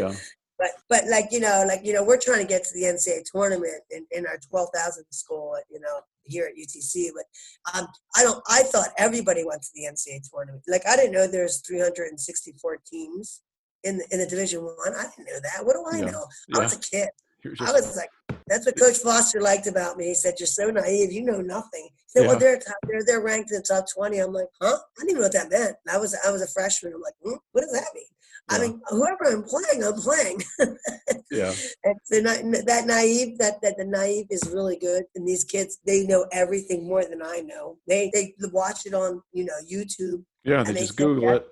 [0.57, 3.23] But but like you know like you know we're trying to get to the NCAA
[3.31, 7.09] tournament in, in our twelve thousand school you know here at UTC.
[7.15, 7.25] But
[7.73, 8.41] um, I don't.
[8.47, 10.63] I thought everybody went to the NCAA tournament.
[10.67, 13.41] Like I didn't know there's 364 teams
[13.83, 14.75] in the, in the Division One.
[14.95, 15.01] I.
[15.01, 15.65] I didn't know that.
[15.65, 16.11] What do I yeah.
[16.11, 16.25] know?
[16.53, 16.63] I yeah.
[16.63, 17.09] was a kid.
[17.43, 18.09] Just, I was like,
[18.45, 20.09] that's what Coach Foster liked about me.
[20.09, 21.11] He said, "You're so naive.
[21.11, 22.27] You know nothing." He said, yeah.
[22.27, 24.77] "Well, they're top, they're they're ranked in the top 20." I'm like, "Huh?
[24.77, 26.93] I didn't even know what that meant." And I was I was a freshman.
[26.93, 28.03] I'm like, hmm, "What does that mean?"
[28.51, 30.43] I mean, whoever I'm playing, I'm playing.
[31.31, 31.53] yeah.
[31.85, 35.03] And that naive, that, that the naive is really good.
[35.15, 37.77] And these kids, they know everything more than I know.
[37.87, 40.23] They they watch it on, you know, YouTube.
[40.43, 41.47] Yeah, they, they just Google it.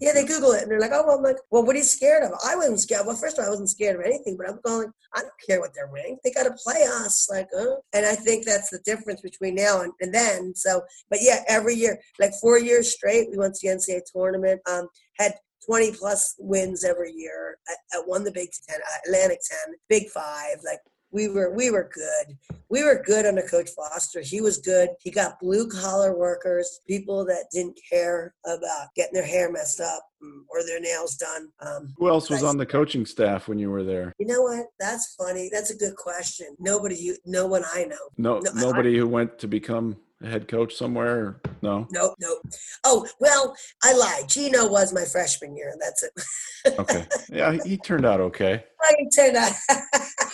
[0.00, 1.84] Yeah, they Google it and they're like, oh, well, I'm like, well, what are you
[1.84, 2.32] scared of?
[2.44, 3.06] I wasn't scared.
[3.06, 5.60] Well, first of all, I wasn't scared of anything, but I'm going, I don't care
[5.60, 6.24] what they're ranked.
[6.24, 7.28] They got to play us.
[7.30, 10.52] Like, uh, and I think that's the difference between now and, and then.
[10.56, 14.60] So, but yeah, every year, like four years straight, we went to the NCAA tournament,
[14.68, 15.34] um, had
[15.66, 17.58] 20 plus wins every year.
[17.68, 20.56] I, I won the Big Ten, uh, Atlantic 10, Big Five.
[20.64, 20.80] Like
[21.14, 22.36] we were, we were good.
[22.68, 24.20] We were good under Coach Foster.
[24.20, 24.90] He was good.
[25.00, 30.02] He got blue collar workers, people that didn't care about getting their hair messed up
[30.20, 31.48] mm, or their nails done.
[31.60, 34.12] Um, Who else was on the coaching staff when you were there?
[34.18, 34.66] You know what?
[34.80, 35.48] That's funny.
[35.52, 36.48] That's a good question.
[36.58, 37.96] Nobody, you, no one I know.
[38.18, 41.40] No, no nobody I, who went to become head coach somewhere?
[41.62, 41.86] No.
[41.90, 42.38] Nope, nope.
[42.84, 44.28] Oh well, I lied.
[44.28, 45.70] Geno was my freshman year.
[45.72, 46.78] and That's it.
[46.78, 47.06] okay.
[47.30, 48.64] Yeah, he turned out okay.
[48.98, 49.52] He turned out.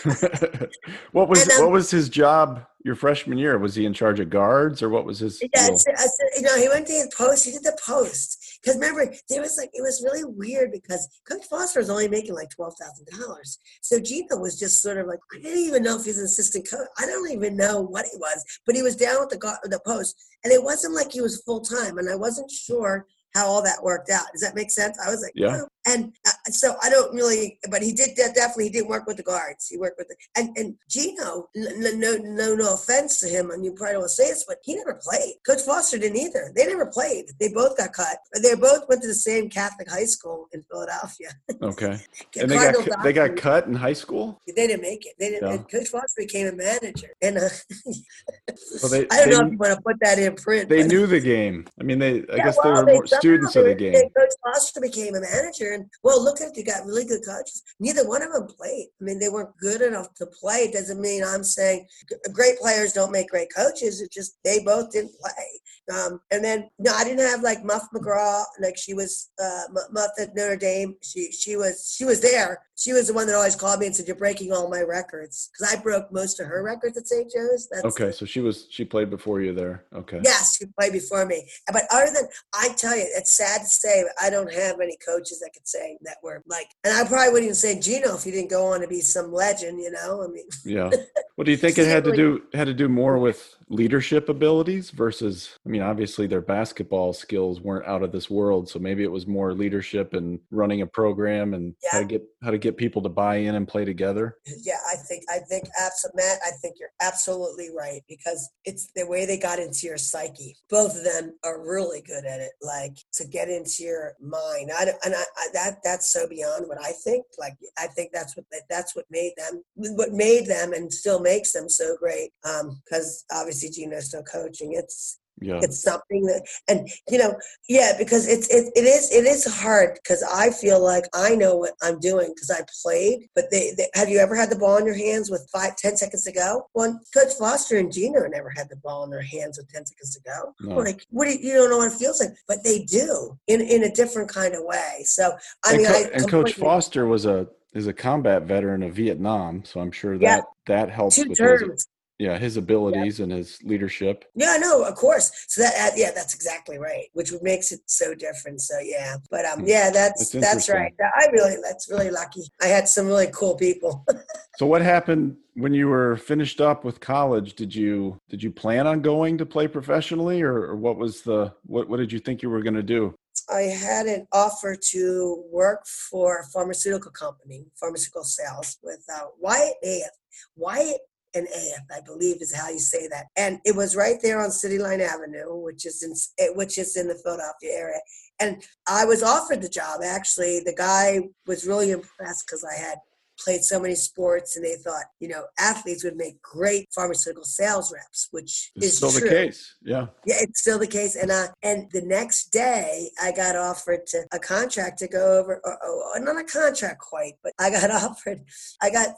[1.12, 3.58] what was and, um, what was his job your freshman year?
[3.58, 5.40] Was he in charge of guards or what was his?
[5.54, 7.44] Yeah, you know, he went to the post.
[7.44, 11.44] He did the post because remember there was like it was really weird because Coach
[11.46, 15.20] Foster was only making like twelve thousand dollars, so Geno was just sort of like
[15.34, 16.88] I didn't even know if he's an assistant coach.
[16.98, 20.16] I don't even know what he was, but he was down with the the post,
[20.44, 23.82] and it wasn't like he was full time, and I wasn't sure how all that
[23.82, 24.26] worked out.
[24.32, 24.98] Does that make sense?
[25.04, 25.62] I was like, yeah.
[25.62, 25.68] Oh.
[25.86, 28.64] And uh, so I don't really, but he did definitely.
[28.64, 29.66] He didn't work with the guards.
[29.66, 31.48] He worked with the and and Geno.
[31.54, 34.74] No, no, no, no offense to him, and you probably don't say this, but he
[34.74, 35.36] never played.
[35.46, 36.52] Coach Foster didn't either.
[36.54, 37.26] They never played.
[37.40, 38.18] They both got cut.
[38.42, 41.30] They both went to the same Catholic high school in Philadelphia.
[41.62, 41.98] Okay.
[42.40, 44.40] and they got they got cut in high school.
[44.46, 45.14] They didn't make it.
[45.18, 45.50] They didn't.
[45.50, 45.58] Yeah.
[45.78, 47.48] Coach Foster became a manager, and uh,
[48.82, 50.68] well, they, I don't they, know if you want to put that in print.
[50.68, 51.66] They knew the game.
[51.78, 52.20] I mean, they.
[52.20, 53.92] I yeah, guess well, they were they, more students of the game.
[53.92, 56.56] Coach Foster became a manager, and well, look at it.
[56.56, 57.62] You got really good coaches.
[57.78, 58.88] Neither one of them played.
[59.00, 60.64] I mean, they weren't good enough to play.
[60.64, 61.86] It doesn't mean I'm saying
[62.32, 64.00] great players don't make great coaches.
[64.00, 65.60] It's just they both didn't play.
[65.90, 68.44] Um, and then no, I didn't have like Muff McGraw.
[68.60, 70.96] Like she was uh, Muff at Notre Dame.
[71.02, 72.60] She she was she was there.
[72.80, 75.50] She was the one that always called me and said, "You're breaking all my records,"
[75.52, 77.30] because I broke most of her records at St.
[77.30, 77.68] Joe's.
[77.70, 79.84] That's okay, so she was she played before you there.
[79.94, 80.18] Okay.
[80.24, 81.46] Yes, she played before me.
[81.70, 84.96] But other than I tell you, it's sad to say, but I don't have any
[85.06, 86.68] coaches that could say that were like.
[86.82, 89.30] And I probably wouldn't even say Geno if he didn't go on to be some
[89.30, 89.78] legend.
[89.78, 90.48] You know, I mean.
[90.64, 90.88] Yeah.
[91.36, 94.90] Well, do you think it had to do had to do more with leadership abilities
[94.90, 99.10] versus i mean obviously their basketball skills weren't out of this world so maybe it
[99.10, 101.88] was more leadership and running a program and yeah.
[101.92, 104.36] how to get how to get people to buy in and play together.
[104.62, 109.06] Yeah i think i think absolutely matt i think you're absolutely right because it's the
[109.06, 110.56] way they got into your psyche.
[110.68, 114.70] Both of them are really good at it like to get into your mind.
[114.76, 118.36] I, and I, I, that that's so beyond what i think like i think that's
[118.36, 122.80] what that's what made them what made them and still makes them so great um
[122.84, 124.72] because obviously Geno's still coaching.
[124.74, 125.60] It's Yeah.
[125.62, 127.32] It's something that, and you know,
[127.66, 131.56] yeah, because it's it, it is it is hard because I feel like I know
[131.56, 133.26] what I'm doing because I played.
[133.34, 135.96] But they, they, have you ever had the ball in your hands with five ten
[135.96, 136.66] seconds to go?
[136.74, 140.14] Well, Coach Foster and Geno never had the ball in their hands with ten seconds
[140.14, 140.54] to go.
[140.60, 140.76] No.
[140.76, 143.62] Like, what do you, you don't know what it feels like, but they do in
[143.62, 145.04] in a different kind of way.
[145.04, 145.32] So
[145.64, 148.92] I and, mean, Co- I and Coach Foster was a is a combat veteran of
[148.94, 150.40] Vietnam, so I'm sure that Yeah.
[150.66, 151.86] that helps two with terms.
[152.20, 154.24] Yeah his abilities and his leadership.
[154.34, 155.26] Yeah, no, of course.
[155.48, 157.06] So that, uh, yeah, that's exactly right.
[157.14, 158.60] Which makes it so different.
[158.60, 159.66] So yeah, but um, Hmm.
[159.66, 160.94] yeah, that's That's that's right.
[161.00, 162.42] I really, that's really lucky.
[162.62, 164.04] I had some really cool people.
[164.58, 167.54] So what happened when you were finished up with college?
[167.54, 171.54] Did you did you plan on going to play professionally, or, or what was the
[171.64, 173.14] what what did you think you were going to do?
[173.50, 179.76] I had an offer to work for a pharmaceutical company, pharmaceutical sales, with uh, Wyatt
[179.82, 180.10] AF.
[180.56, 181.00] Wyatt
[181.34, 183.26] and AF, I believe, is how you say that.
[183.36, 187.08] And it was right there on City Line Avenue, which is in which is in
[187.08, 188.00] the Philadelphia area.
[188.40, 190.00] And I was offered the job.
[190.04, 192.98] Actually, the guy was really impressed because I had
[193.40, 197.92] played so many sports, and they thought, you know, athletes would make great pharmaceutical sales
[197.92, 199.20] reps, which It's is still true.
[199.20, 199.74] the case.
[199.82, 200.06] Yeah.
[200.26, 201.16] Yeah, it's still the case.
[201.16, 205.60] And uh, and the next day, I got offered to a contract to go over,
[205.64, 205.78] or,
[206.14, 208.42] or, not a contract quite, but I got offered.
[208.82, 209.08] I got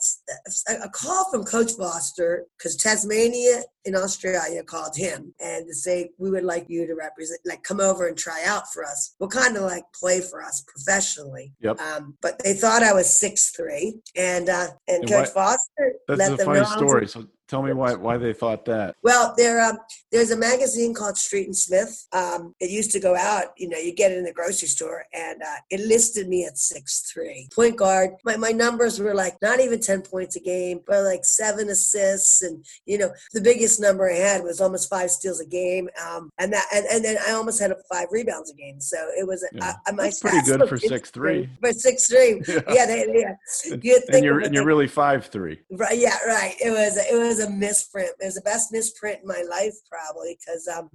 [0.68, 6.30] a call from Coach Foster because Tasmania in Australia called him and to say we
[6.30, 9.14] would like you to represent, like come over and try out for us.
[9.18, 11.52] Well, kind of like play for us professionally.
[11.60, 11.80] Yep.
[11.80, 15.92] Um, but they thought I was six three, and uh, and And Coach why- Foster
[16.08, 17.08] That's let a them funny know I was a story.
[17.08, 18.96] So tell me why why they thought that.
[19.02, 19.76] well, there, um,
[20.10, 22.06] there's a magazine called Street and Smith.
[22.12, 23.48] Um, it used to go out.
[23.58, 26.56] You know, you get it in the grocery store, and uh, it listed me at
[26.56, 28.10] six three, point guard.
[28.24, 32.40] My my numbers were like not even ten points a game, but like seven assists,
[32.40, 35.90] and you know, the biggest number I had was almost five steals a game.
[36.08, 38.80] Um, and that, and, and then I almost had five rebounds a game.
[38.80, 39.46] So it was.
[39.52, 39.74] Yeah.
[39.86, 41.22] I, my That's pretty good for interesting.
[41.22, 41.48] 6'3".
[41.60, 42.60] For six three, Yeah.
[42.68, 43.34] yeah, they, yeah.
[43.70, 45.60] And, You'd think you're and you're really five three.
[45.70, 46.54] Right, yeah, right.
[46.64, 48.10] It was it was a misprint.
[48.20, 50.90] It was the best misprint in my life, probably, because um,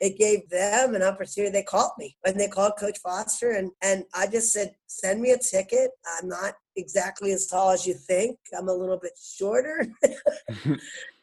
[0.00, 1.52] it gave them an opportunity.
[1.52, 5.32] They called me and they called Coach Foster, and and I just said, send me
[5.32, 5.90] a ticket.
[6.18, 8.38] I'm not exactly as tall as you think.
[8.56, 9.86] I'm a little bit shorter.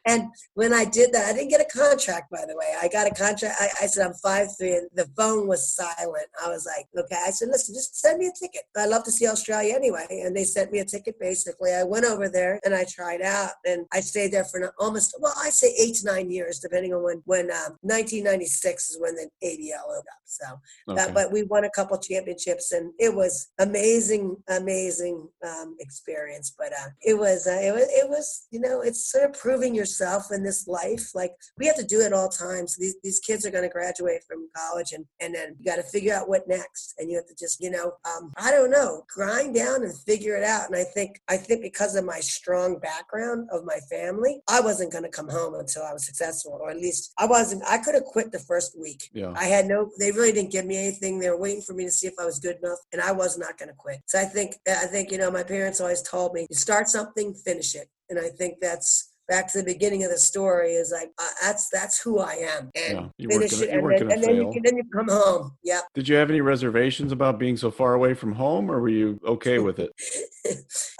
[0.08, 2.74] And when I did that, I didn't get a contract, by the way.
[2.80, 3.56] I got a contract.
[3.60, 6.28] I, I said, I'm five three, and the phone was silent.
[6.46, 7.18] I was like, okay.
[7.26, 8.64] I said, listen, just send me a ticket.
[8.78, 10.06] I'd love to see Australia anyway.
[10.10, 11.74] And they sent me a ticket, basically.
[11.74, 15.34] I went over there and I tried out, and I stayed there for almost, well,
[15.42, 19.28] I say eight to nine years, depending on when, when um, 1996 is when the
[19.44, 20.22] ABL opened up.
[20.26, 20.46] So,
[20.90, 21.02] Okay.
[21.02, 26.54] uh, but we won a couple championships, and it was amazing, amazing um, experience.
[26.56, 29.74] But uh, it was, uh, it was, it was, you know, it's sort of proving
[29.74, 29.95] yourself
[30.32, 31.14] in this life.
[31.14, 32.76] Like we have to do it all times.
[32.78, 35.84] These these kids are going to graduate from college, and and then you got to
[35.84, 39.04] figure out what next, and you have to just, you know, um, I don't know,
[39.08, 40.68] grind down and figure it out.
[40.68, 44.92] And I think, I think because of my strong background of my family, I wasn't
[44.92, 47.64] going to come home until I was successful, or at least I wasn't.
[47.68, 49.10] I could have quit the first week.
[49.14, 49.34] yeah.
[49.36, 51.20] I had no, they really didn't give me anything.
[51.20, 53.38] They were waiting for me to see if I was good enough, and I was
[53.38, 54.02] not going to quit.
[54.08, 57.34] So I think, I think, you know, my parents always told me, you start something,
[57.34, 57.90] finish it.
[58.10, 61.70] And I think that's back to the beginning of the story is like, uh, that's,
[61.70, 62.72] that's who I am.
[62.76, 63.28] And Yeah.
[63.30, 63.70] Finish it.
[63.70, 65.58] And, then, and then, you, can- then you come home.
[65.64, 65.84] Yep.
[65.94, 69.20] Did you have any reservations about being so far away from home, or were you
[69.26, 69.92] okay with it?
[70.46, 70.54] I Uh,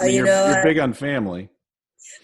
[0.06, 1.50] mean, you you're, know, you're I- big on family.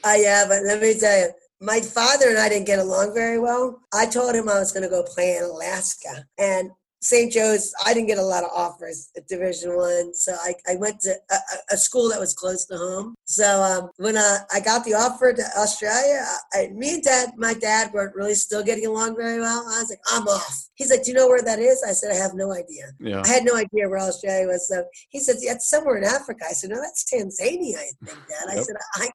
[0.04, 3.38] Uh, yeah, but let me tell you, my father and I didn't get along very
[3.38, 3.80] well.
[3.94, 7.32] I told him I was going to go play in Alaska, and St.
[7.32, 7.74] Joe's.
[7.86, 11.16] I didn't get a lot of offers at Division One, so I, I went to
[11.32, 11.36] a,
[11.72, 13.16] a- school that was close to home.
[13.26, 17.54] So um, when uh, I got the offer to Australia, I, me and Dad, my
[17.56, 19.62] dad, weren't really still getting along very well.
[19.68, 20.68] I was like, I'm off.
[20.76, 21.84] He's like, Do you know where that is?
[21.88, 22.86] I said, I have no idea.
[23.00, 23.22] Yeah.
[23.26, 24.68] I had no idea where Australia was.
[24.68, 26.46] So he said, yeah, it's somewhere in Africa.
[26.50, 28.50] I said, no, that's Tanzania, I think, Dad.
[28.50, 29.10] I said, I,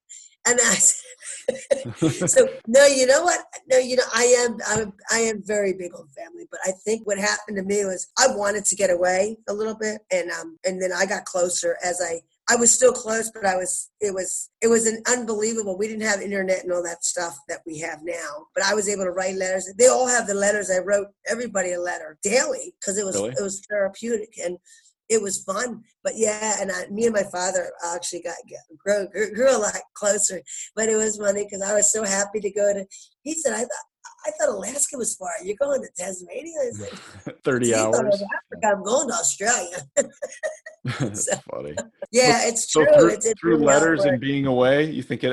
[0.46, 3.40] and I said, so no, you know what?
[3.70, 7.06] No, you know, I am, I'm, I am very big on family, but I think
[7.06, 10.00] what happened to me was I wanted to get away a little bit.
[10.12, 13.56] And, um, and then I got closer as I, I was still close, but I
[13.56, 15.76] was, it was, it was an unbelievable.
[15.76, 18.88] We didn't have internet and all that stuff that we have now, but I was
[18.88, 19.68] able to write letters.
[19.76, 20.70] They all have the letters.
[20.70, 23.30] I wrote everybody a letter daily because it was, Really?
[23.30, 24.58] it was therapeutic and
[25.08, 25.82] it was fun.
[26.04, 28.34] But yeah, and I, me and my father actually got,
[28.78, 30.42] grew, grew, grew a lot closer.
[30.74, 32.84] But it was funny because I was so happy to go to.
[33.22, 33.86] He said, "I thought
[34.26, 35.30] I thought Alaska was far.
[35.44, 36.80] You're going to Tasmania." I
[37.26, 38.14] like, 30 "He thought it hours.
[38.14, 38.76] Africa.
[38.76, 39.76] I'm going to Australia.
[41.00, 41.74] That's So- funny.
[42.12, 42.94] yeah, it's So true.
[42.94, 44.12] through, it's, it's through letters outward.
[44.12, 45.32] and being away, you think it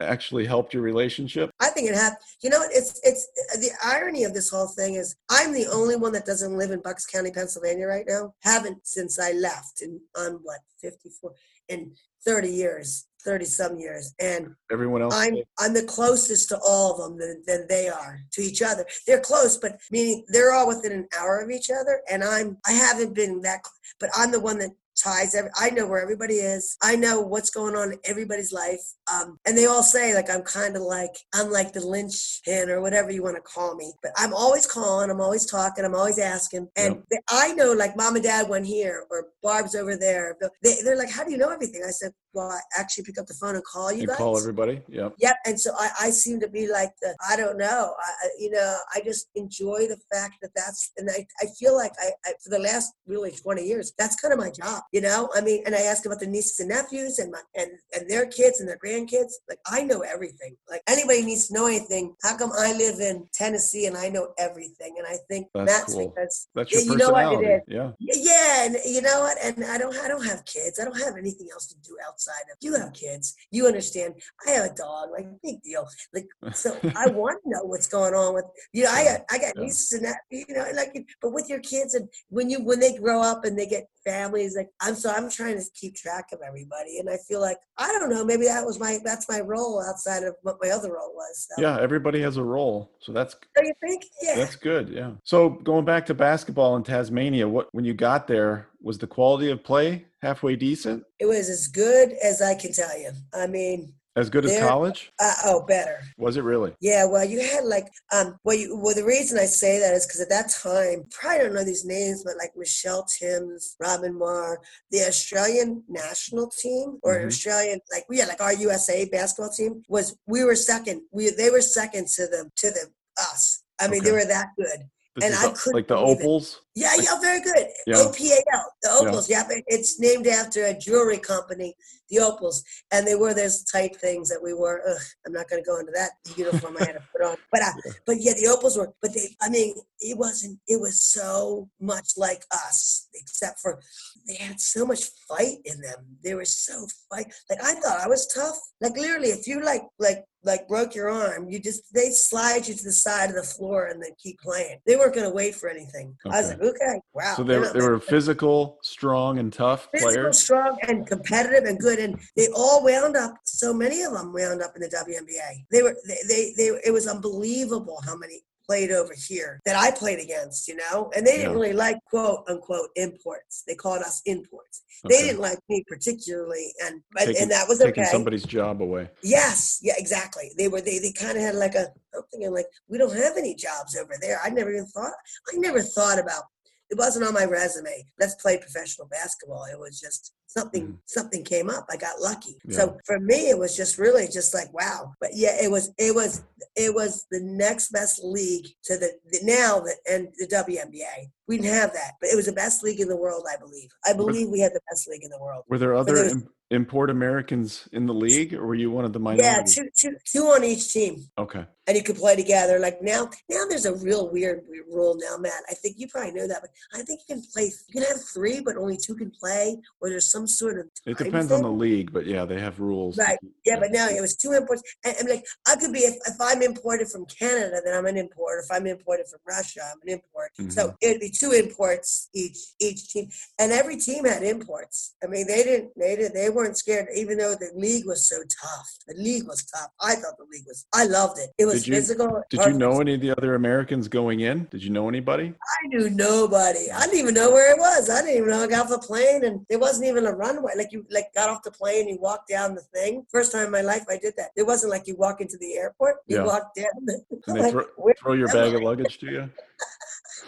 [0.00, 1.50] actually helped your relationship?
[1.60, 2.20] I think it happened.
[2.42, 3.26] You know, it's it's
[3.58, 6.80] the irony of this whole thing is I'm the only one that doesn't live in
[6.80, 8.34] Bucks County, Pennsylvania right now.
[8.42, 11.32] Haven't since I left in on what 54
[11.68, 11.92] in
[12.24, 13.06] 30 years.
[13.24, 17.42] 30 some years and everyone else i'm i'm the closest to all of them than,
[17.44, 21.40] than they are to each other they're close but meaning they're all within an hour
[21.40, 23.60] of each other and i'm i haven't been that
[23.98, 25.34] but i'm the one that ties.
[25.34, 26.76] Every, I know where everybody is.
[26.82, 28.80] I know what's going on in everybody's life.
[29.12, 32.80] Um, and they all say like I'm kind of like I'm like the linchpin or
[32.80, 33.92] whatever you want to call me.
[34.02, 35.10] But I'm always calling.
[35.10, 35.84] I'm always talking.
[35.84, 36.68] I'm always asking.
[36.76, 37.22] And yep.
[37.30, 40.36] I know like mom and dad went here or Barb's over there.
[40.62, 41.82] They, they're like, how do you know everything?
[41.86, 42.12] I said,
[42.42, 44.16] I actually pick up the phone and call you, guys.
[44.16, 44.82] call everybody.
[44.88, 45.14] Yep.
[45.18, 45.36] Yep.
[45.46, 47.94] And so I, I seem to be like the I don't know.
[47.98, 51.92] I, you know I just enjoy the fact that that's and I, I feel like
[52.00, 55.28] I, I for the last really 20 years that's kind of my job you know
[55.34, 58.26] i mean and i ask about the nieces and nephews and my and and their
[58.26, 62.36] kids and their grandkids like i know everything like anybody needs to know anything how
[62.36, 66.08] come i live in tennessee and i know everything and i think that's, that's cool.
[66.08, 69.64] because that's your you know what it is yeah yeah and you know what and
[69.64, 72.56] i don't i don't have kids i don't have anything else to do outside of
[72.60, 74.14] you have kids you understand
[74.46, 78.14] i have a dog like big deal like so i want to know what's going
[78.14, 79.62] on with you know i got i got Yeah.
[79.62, 82.96] nieces and that you know like but with your kids and when you when they
[82.96, 86.40] grow up and they get families like i'm so i'm trying to keep track of
[86.46, 89.82] everybody and i feel like i don't know maybe that was my that's my role
[89.82, 91.62] outside of what my other role was so.
[91.62, 92.90] Yeah, everybody has a role.
[93.00, 94.88] So that's you think yeah that's good.
[94.88, 95.12] Yeah.
[95.24, 99.50] So going back to basketball in Tasmania, what when you got there, was the quality
[99.50, 101.02] of play halfway decent?
[101.20, 105.00] it was as good as i can tell you i mean As good as college?
[105.26, 106.72] uh, oh better Was it really?
[106.80, 108.28] Yeah, well, you had like um.
[108.44, 111.54] Well, you, well, the reason I say that is because at that time, probably don't
[111.56, 114.54] know these names, but like Michelle Timms, Robyn Maher,
[114.94, 115.70] the Australian
[116.02, 117.26] national team or Mhm.
[117.30, 120.06] Australian, like we yeah, had like our USA basketball team was.
[120.34, 120.98] We were second.
[121.16, 122.84] We they were second to the to the
[123.30, 123.42] us.
[123.82, 124.80] I mean, they were that good.
[125.14, 126.46] This And I couldn't like the opals.
[126.48, 126.60] it.
[126.76, 127.68] Yeah, yeah, very good.
[127.86, 127.94] Yeah.
[127.96, 129.30] OPAL, the Opals.
[129.30, 131.74] Yeah, but it's named after a jewelry company,
[132.10, 132.62] the Opals,
[132.92, 134.82] and they wore those tight things that we wore.
[134.86, 137.62] Ugh, I'm not going to go into that uniform I had to put on, but
[137.62, 137.92] uh, Yeah.
[138.06, 138.92] but yeah, the Opals were.
[139.00, 140.60] But they, I mean, it wasn't.
[140.68, 143.80] It was so much like us, except for
[144.28, 146.04] they had so much fight in them.
[146.22, 147.32] They were so fight.
[147.48, 148.58] Like I thought I was tough.
[148.82, 152.74] Like literally, if you like like like broke your arm, you just they slide you
[152.74, 154.78] to the side of the floor and then keep playing.
[154.86, 156.14] They weren't going to wait for anything.
[156.26, 157.34] I was like, okay, wow.
[157.36, 160.38] So they they're were not they were physical, strong, and tough physical, players.
[160.38, 163.34] strong, and competitive and good, and they all wound up.
[163.44, 165.64] So many of them wound up in the WNBA.
[165.70, 169.90] They were they they, they it was unbelievable how many played over here that I
[169.90, 173.62] played against, you know, and they didn't really like quote unquote imports.
[173.66, 174.82] They called us imports.
[175.08, 178.10] They didn't like me particularly, and but, Taking- and that was Taking okay.
[178.10, 179.10] somebody's job away.
[179.22, 180.50] Yes, yeah, exactly.
[180.58, 183.36] They were they they kind of had like a I'm thinking like we don't have
[183.36, 184.40] any jobs over there.
[184.42, 185.12] I never even thought
[185.52, 186.44] I never thought about
[186.90, 188.04] it wasn't on my resume.
[188.20, 189.64] Let's play professional basketball.
[189.70, 190.98] It was just something Mhm.
[191.06, 191.86] something came up.
[191.90, 192.56] I got lucky.
[192.64, 192.76] Yeah.
[192.78, 195.12] So for me it was just really just like wow.
[195.20, 196.42] But yeah, it was it was
[196.76, 201.30] it was the next best league to the, the now the and the WNBA.
[201.48, 203.88] We didn't have that, but it was the best league in the world, I believe.
[204.06, 205.64] I believe we had the best league in the world.
[205.68, 209.12] Were there other those- im- import Americans in the league, or were you one of
[209.12, 209.74] the Yeah, minorities?
[209.74, 211.24] two, two, two on each team.
[211.38, 211.64] Okay.
[211.86, 212.78] And you could play together.
[212.78, 215.62] Like now, now there's a real weird, weird rule now, Matt.
[215.70, 217.72] I think you probably know that, but I think you can play.
[217.88, 220.86] You can have three, but only two can play, or there's some sort of.
[221.06, 223.16] It depends on the league, but yeah, they have rules.
[223.16, 223.38] Right.
[223.64, 224.82] Yeah, but now it was two imports.
[225.04, 228.16] And, and like I could be if, if I'm imported from Canada, then I'm an
[228.16, 228.64] import.
[228.64, 230.50] If I'm imported from Russia, I'm an import.
[230.72, 230.96] So mm-hmm.
[231.00, 233.28] it'd be two imports each each team,
[233.58, 235.14] and every team had imports.
[235.22, 238.36] I mean, they didn't they didn't they weren't scared, even though the league was so
[238.62, 238.88] tough.
[239.06, 239.90] The league was tough.
[240.00, 240.86] I thought the league was.
[240.92, 241.50] I loved it.
[241.58, 242.42] It was Did you- physical.
[242.50, 244.66] Did you know any of the other Americans going in?
[244.70, 245.52] Did you know anybody?
[245.84, 246.90] I knew nobody.
[246.92, 248.08] I didn't even know where it was.
[248.10, 250.72] I didn't even know I got off the plane, and there wasn't even a runway.
[250.76, 253.24] Like you, like got off the plane, you walk down the thing.
[253.30, 254.50] First time in my life I did that.
[254.56, 256.16] It wasn't like you walk into the airport.
[256.26, 256.44] You Yeah.
[256.44, 256.86] walk down.
[257.04, 257.84] The, like, throw,
[258.20, 258.76] throw your bag I?
[258.76, 259.50] of luggage to you?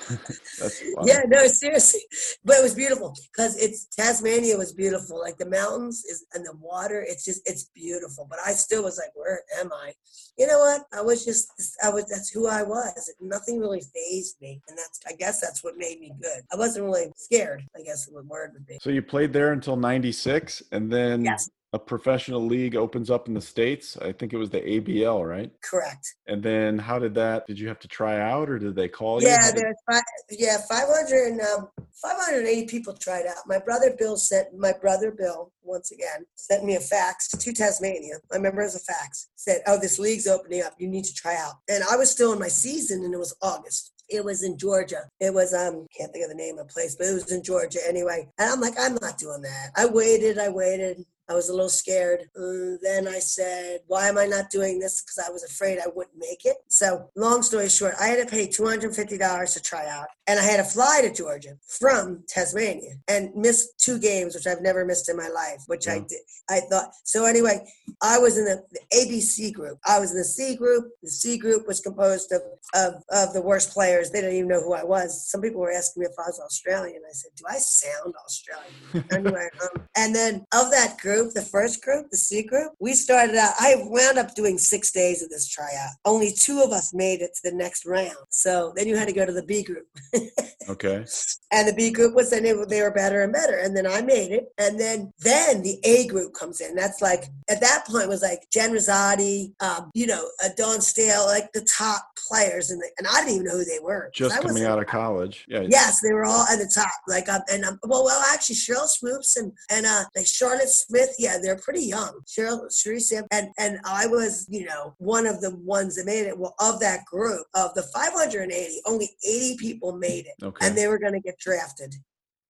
[1.05, 2.01] Yeah, no, seriously.
[2.45, 5.21] But it was beautiful because it's Tasmania was beautiful.
[5.21, 8.27] Like the mountains is and the water, it's just it's beautiful.
[8.29, 9.93] But I still was like, where am I?
[10.37, 10.83] You know what?
[10.93, 11.51] I was just
[11.83, 13.13] I was that's who I was.
[13.21, 14.61] Nothing really phased me.
[14.69, 16.43] And that's I guess that's what made me good.
[16.53, 18.79] I wasn't really scared, I guess the word would be.
[18.81, 21.49] So you played there until 96 and then Yes.
[21.75, 23.99] A professional league opens up in the states.
[23.99, 25.51] I think it was the ABL, right?
[25.63, 26.15] Correct.
[26.27, 27.47] And then how did that?
[27.47, 29.29] Did you have to try out, or did they call you?
[29.29, 31.69] yeah there's five, yeah, 500 and, um,
[32.03, 33.47] 580 people tried out.
[33.47, 38.15] My brother Bill sent my brother Bill once again sent me a fax to Tasmania.
[38.33, 39.29] I remember as a fax.
[39.37, 40.75] Said, "Oh, this league's opening up.
[40.79, 43.35] You need to try out." And I was still in my season, and it was
[43.43, 43.93] August.
[44.09, 45.11] It was in Georgia.
[45.21, 47.43] It was um can't think of the name of the place, but it was in
[47.43, 48.29] Georgia anyway.
[48.39, 49.71] And I'm like, I'm not doing that.
[49.77, 50.39] I waited.
[50.39, 51.05] I waited.
[51.31, 52.23] I was a little scared.
[52.37, 55.03] Uh, then I said, Why am I not doing this?
[55.03, 56.57] Because I was afraid I wouldn't make it.
[56.69, 60.07] So, long story short, I had to pay $250 to try out.
[60.27, 64.63] And I had to fly to Georgia from Tasmania and miss two games, which I've
[64.63, 66.21] never missed in my life, which I did.
[66.49, 66.93] I thought.
[67.05, 67.67] So, anyway,
[68.03, 69.79] I was in the, the ABC group.
[69.87, 70.87] I was in the C group.
[71.03, 72.41] The C group was composed of,
[72.75, 74.11] of, of the worst players.
[74.11, 75.31] They didn't even know who I was.
[75.31, 77.03] Some people were asking me if I was Australian.
[77.07, 79.05] I said, Do I sound Australian?
[79.13, 83.37] anyway, um, and then of that group, the first group, the C group, we started
[83.37, 83.55] out.
[83.61, 85.91] I wound up doing six days of this tryout.
[86.05, 88.17] Only two of us made it to the next round.
[88.31, 89.87] So then you had to go to the B group,
[90.69, 91.05] okay.
[91.53, 93.59] and the B group was then it, they were better and better.
[93.59, 96.75] And then I made it, and then then the A group comes in.
[96.75, 100.81] That's like at that point it was like Jen Rizzotti, um, you know, uh, Dawn
[100.81, 104.11] Staley, like the top players, and and I didn't even know who they were.
[104.15, 105.45] Just coming out of college.
[105.49, 105.67] Yeah.
[105.69, 106.93] Yes, they were all at the top.
[107.07, 111.08] Like, um, and um, well, well, actually, Sheryl Swoopes and and uh, like Charlotte Smith.
[111.19, 112.21] Yeah, they're pretty young.
[112.27, 116.39] Sheryl, Sam, and and I was, you know, one of the ones that made it.
[116.39, 120.67] Well, of that group of the 580, only 80 people made it, Okay.
[120.67, 121.95] and they were going to get drafted,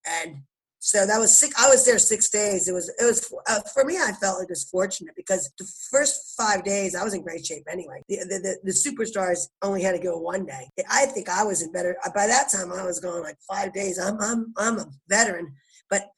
[0.07, 0.43] and.
[0.81, 1.53] So that was six.
[1.61, 2.69] I was there six days.
[2.69, 2.89] It was.
[3.01, 3.99] It was uh, for me.
[3.99, 7.45] I felt like it was fortunate because the first five days I was in great
[7.45, 8.01] shape anyway.
[8.09, 10.71] The, the, the, the superstars only had to go one day.
[10.89, 11.97] I think I was in better.
[12.15, 13.99] By that time, I was going like five days.
[13.99, 15.53] I'm I'm I'm a veteran,
[15.91, 16.13] but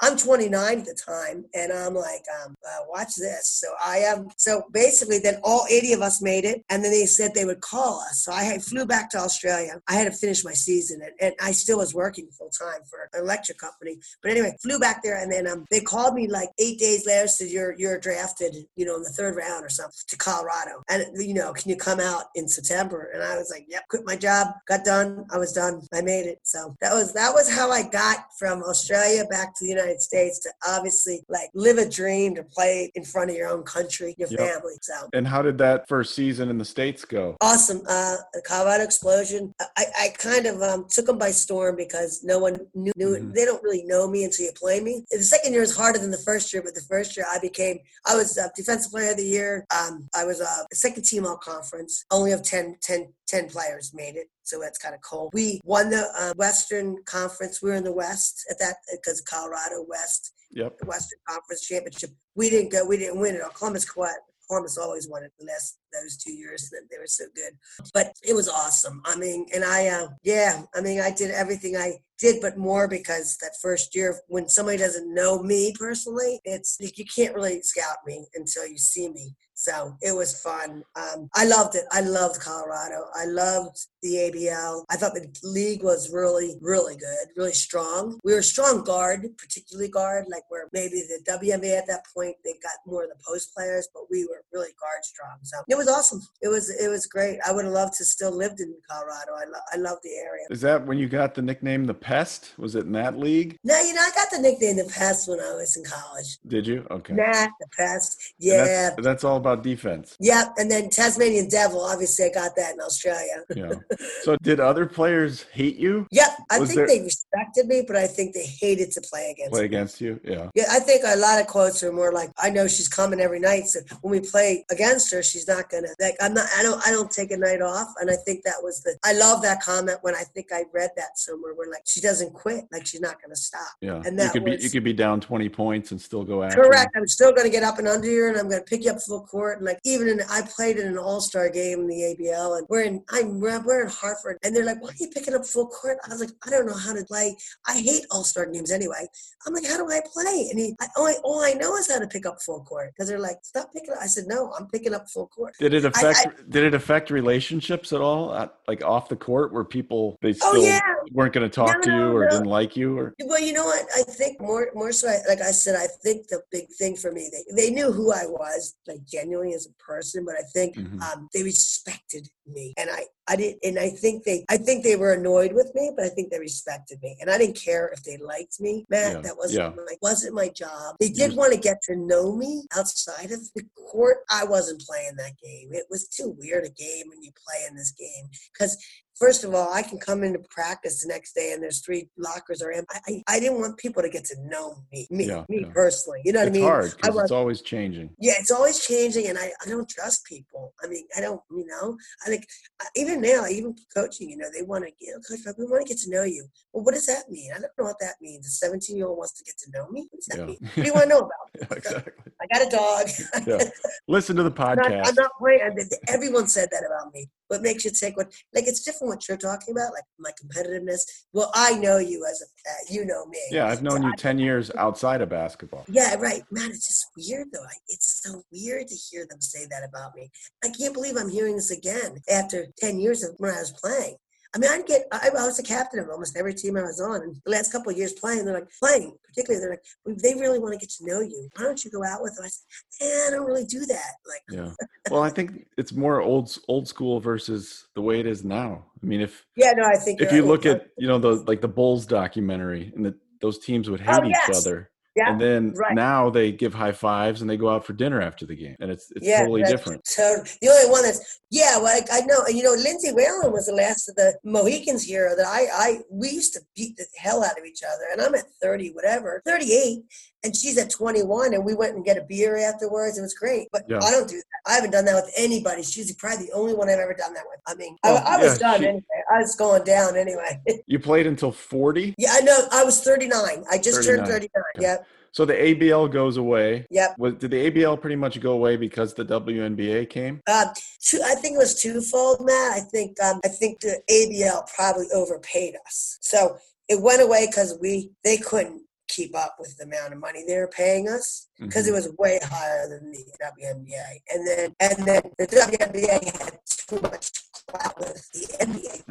[0.00, 3.48] I'm 29 at the time, and I'm like, um, uh, watch this.
[3.60, 4.28] So I am.
[4.36, 7.60] so basically, then all 80 of us made it, and then they said they would
[7.60, 8.24] call us.
[8.24, 9.80] So I flew back to Australia.
[9.88, 13.08] I had to finish my season, and, and I still was working full time for
[13.12, 13.98] an electric company.
[14.22, 17.26] But anyway, flew back there, and then um, they called me like eight days later.
[17.26, 21.04] Said you're you're drafted, you know, in the third round or something to Colorado, and
[21.16, 23.10] you know, can you come out in September?
[23.12, 23.82] And I was like, yep.
[23.88, 25.24] Quit my job, got done.
[25.32, 25.80] I was done.
[25.94, 26.40] I made it.
[26.42, 30.38] So that was that was how I got from Australia back to the United States
[30.40, 34.28] to obviously like live a dream to play in front of your own country, your
[34.30, 34.38] Yep.
[34.38, 34.74] family.
[34.82, 37.36] So and how did that first season in the states go?
[37.40, 37.80] awesome.
[37.88, 39.54] Uh, the Colorado explosion.
[39.76, 43.16] I, I kind of um, took them by storm because no one knew, knew.
[43.16, 43.34] Mhm.
[43.34, 45.04] They don't really know me until you play me.
[45.10, 47.78] The second year is harder than the first year, but the first year I became,
[48.06, 49.64] I was uh, defensive player of the year.
[49.76, 52.04] Um, I was uh, second team all conference.
[52.10, 54.28] Only of 10, 10, 10 players made it.
[54.48, 55.30] So that's kind of cool.
[55.32, 57.62] We won the uh, Western Conference.
[57.62, 60.78] We were in the West at that because Colorado West Yep.
[60.78, 62.10] the Western Conference Championship.
[62.34, 62.84] We didn't go.
[62.86, 63.42] We didn't win it.
[63.54, 64.16] Columbus quite.
[64.48, 66.70] Columbus always won it the last those two years.
[66.70, 67.52] That they were so good,
[67.92, 69.02] but it was awesome.
[69.04, 72.88] I mean, and I, uh, yeah, I mean, I did everything I did, but more
[72.88, 77.60] because that first year, when somebody doesn't know me personally, it's like you can't really
[77.62, 79.34] scout me until you see me.
[79.54, 80.82] So it was fun.
[80.96, 81.84] Um, I loved it.
[81.90, 83.06] I loved Colorado.
[83.14, 84.84] I loved the ABL.
[84.90, 88.18] I thought the league was really, really good, really strong.
[88.24, 92.52] We were strong guard, particularly guard, like where maybe the WNBA at that point they
[92.62, 95.38] got more of the post players, but we were really guard strong.
[95.42, 96.20] So it was awesome.
[96.42, 97.38] It was it was great.
[97.46, 99.32] I would have loved to still lived in Colorado.
[99.34, 100.44] I lo- I love the area.
[100.50, 102.54] Is that when you got the nickname the Pest?
[102.58, 103.58] Was it in that league?
[103.64, 106.38] No, you know I got the nickname the pest when I was in college.
[106.46, 106.86] Did you?
[106.90, 107.14] Okay.
[107.14, 108.34] Nat the pest.
[108.38, 108.64] Yeah.
[108.64, 110.16] That's, that's all about defense.
[110.20, 111.80] Yep, and then Tasmanian Devil.
[111.80, 113.44] Obviously, I got that in Australia.
[113.54, 113.74] Yeah.
[114.22, 116.06] so did other players hate you?
[116.10, 119.30] Yep, I Was think there- they respected me, but I think they hated to play
[119.30, 119.66] against Play me.
[119.66, 120.20] against you?
[120.24, 120.50] Yeah.
[120.54, 123.40] Yeah, I think a lot of quotes are more like, "I know she's coming every
[123.40, 126.46] night, so when we play against her, she's not gonna like." I'm not.
[126.56, 126.86] I don't.
[126.86, 128.96] I don't take a night off, and I think that was the.
[129.04, 131.54] I love that comment when I think I read that somewhere.
[131.54, 133.68] Where like she doesn't quit, like she's not gonna stop.
[133.80, 133.96] Yeah.
[133.96, 136.62] And you that could be you could be down twenty points and still go after.
[136.62, 136.90] Correct.
[136.96, 138.90] I'm still going to get up and under you, and I'm going to pick you
[138.90, 139.58] up full court.
[139.58, 142.66] And like even in, I played in an All Star game in the ABL, and
[142.68, 145.46] we're in, I'm we're, we're in Hartford, and they're like, "Why are you picking up
[145.46, 147.36] full court?" I was like, "I don't know how to play.
[147.66, 149.06] I hate All Star games anyway."
[149.46, 151.90] I'm like, "How do I play?" And he, I, all, I, all I know is
[151.90, 154.52] how to pick up full court because they're like, "Stop picking up." I said, "No,
[154.58, 158.34] I'm picking up full court." Did it I- affect did it affect relationships at all?
[158.34, 160.80] At, like off the court where people they still Oh yeah,
[161.12, 162.30] weren't going to talk No, to you no, or no.
[162.30, 163.86] didn't like you or Well, you know what?
[163.96, 165.08] I think more, more so.
[165.08, 168.12] I, like I said, I think the big thing for me, they, they knew who
[168.12, 170.24] I was, like genuinely as a person.
[170.26, 171.00] But I think Mhm.
[171.00, 173.58] um, they respected me, and I, I didn't.
[173.62, 176.38] And I think they, I think they were annoyed with me, but I think they
[176.38, 178.86] respected me, and I didn't care if they liked me.
[178.88, 179.84] Matt, Yeah, that wasn't yeah.
[179.84, 180.96] my, wasn't my job.
[181.00, 184.18] They did want to get to know me outside of the court.
[184.30, 185.70] I wasn't playing that game.
[185.72, 188.76] It was too weird a game when you play in this game because
[189.20, 192.62] First of all, I can come into practice the next day and there's three lockers
[192.62, 192.94] are empty.
[193.08, 195.70] I, I didn't want people to get to know me, me, Yeah, me yeah.
[195.74, 196.20] personally.
[196.24, 196.68] You know what it's I mean?
[196.68, 198.10] hard I was, it's always changing.
[198.20, 200.72] yeah, it's always changing, and I, I don't trust people.
[200.84, 202.46] I mean, I don't, you know, I think
[202.94, 205.92] even now, even coaching, you know, they want to, you know, coach, we want to
[205.92, 206.46] get to know you.
[206.72, 207.50] Well, what does that mean?
[207.52, 208.46] I don't know what that means.
[208.46, 210.06] A 17 year old wants to get to know me.
[210.10, 210.46] What does that Yeah.
[210.46, 210.58] mean?
[210.62, 211.72] What do you want to know about?
[211.78, 212.12] Exactly.
[212.40, 213.08] I got a dog.
[213.48, 213.70] Yeah.
[214.06, 215.08] Listen to the I'm not, podcast.
[215.08, 215.88] I'm not playing.
[216.06, 217.28] Everyone said that about me.
[217.48, 218.32] What makes you take what?
[218.54, 221.00] Like it's different what you're talking about, like my competitiveness.
[221.32, 223.38] Well, I know you as a uh, you know me.
[223.50, 225.84] yeah, I've known So you 10 years outside of basketball.
[225.88, 226.42] Yeah, right.
[226.50, 227.64] Man, it's just weird though.
[227.64, 230.30] I, it's so weird to hear them say that about me.
[230.64, 234.16] I can't believe I'm hearing this again after 10 years of when I was playing.
[234.54, 237.00] I mean, I'd get, I, I was the captain of almost every team I was
[237.00, 237.20] on.
[237.22, 240.58] And the last couple of years playing, they're like, playing, particularly, they're like, they really
[240.58, 241.48] want to get to know you.
[241.56, 242.46] Why don't you go out with them?
[242.46, 244.12] I said, eh, I don't really do that.
[244.26, 244.70] Like, Yeah.
[245.10, 248.86] Well, I think it's more old old school versus the way it is now.
[249.02, 250.48] I mean, if yeah, no, I think if you right.
[250.48, 254.20] look at you know the like the Bulls documentary and the, those teams would hate
[254.22, 254.66] Oh, each yes.
[254.66, 255.94] other, Yeah, and then right.
[255.94, 258.90] now they give high fives and they go out for dinner after the game, and
[258.90, 260.06] it's it's yeah, totally that's different.
[260.06, 262.46] So the only one that's yeah, well, I, I know.
[262.48, 266.28] You know, Lindsay Whalen was the last of the Mohicans here that I I we
[266.30, 268.04] used to beat the hell out of each other.
[268.12, 270.00] And I'm at thirty, whatever, thirty eight,
[270.44, 273.18] and she's at twenty one, and we went and get a beer afterwards.
[273.18, 273.68] It was great.
[273.72, 273.98] But Yeah.
[274.02, 274.70] I don't do that.
[274.70, 275.82] I haven't done that with anybody.
[275.82, 277.60] She's probably the only one I've ever done that with.
[277.66, 279.02] I mean, Well, I, I was yeah, done she- anyway.
[279.32, 280.60] I was going down anyway.
[280.86, 282.56] You played until forty, yeah, I know.
[282.72, 283.64] I was thirty nine.
[283.70, 284.48] I just turned 39.
[284.76, 284.82] Okay.
[284.86, 286.86] Yep, so the ABL goes away.
[286.90, 287.14] yep.
[287.18, 290.40] Was, did the ABL pretty much go away because the WNBA came?
[290.46, 290.66] Uh,
[291.02, 292.72] two, I think it was twofold, Matt.
[292.72, 296.56] I think um, I think the ABL probably overpaid us, so
[296.88, 300.56] it went away because we they couldn't keep up with the amount of money they
[300.58, 301.88] were paying us because Mhm.
[301.88, 307.00] it was way higher than the WNBA, and then and then the WNBA had too
[307.00, 307.30] much
[307.72, 309.02] the NBA.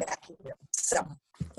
[0.72, 1.06] So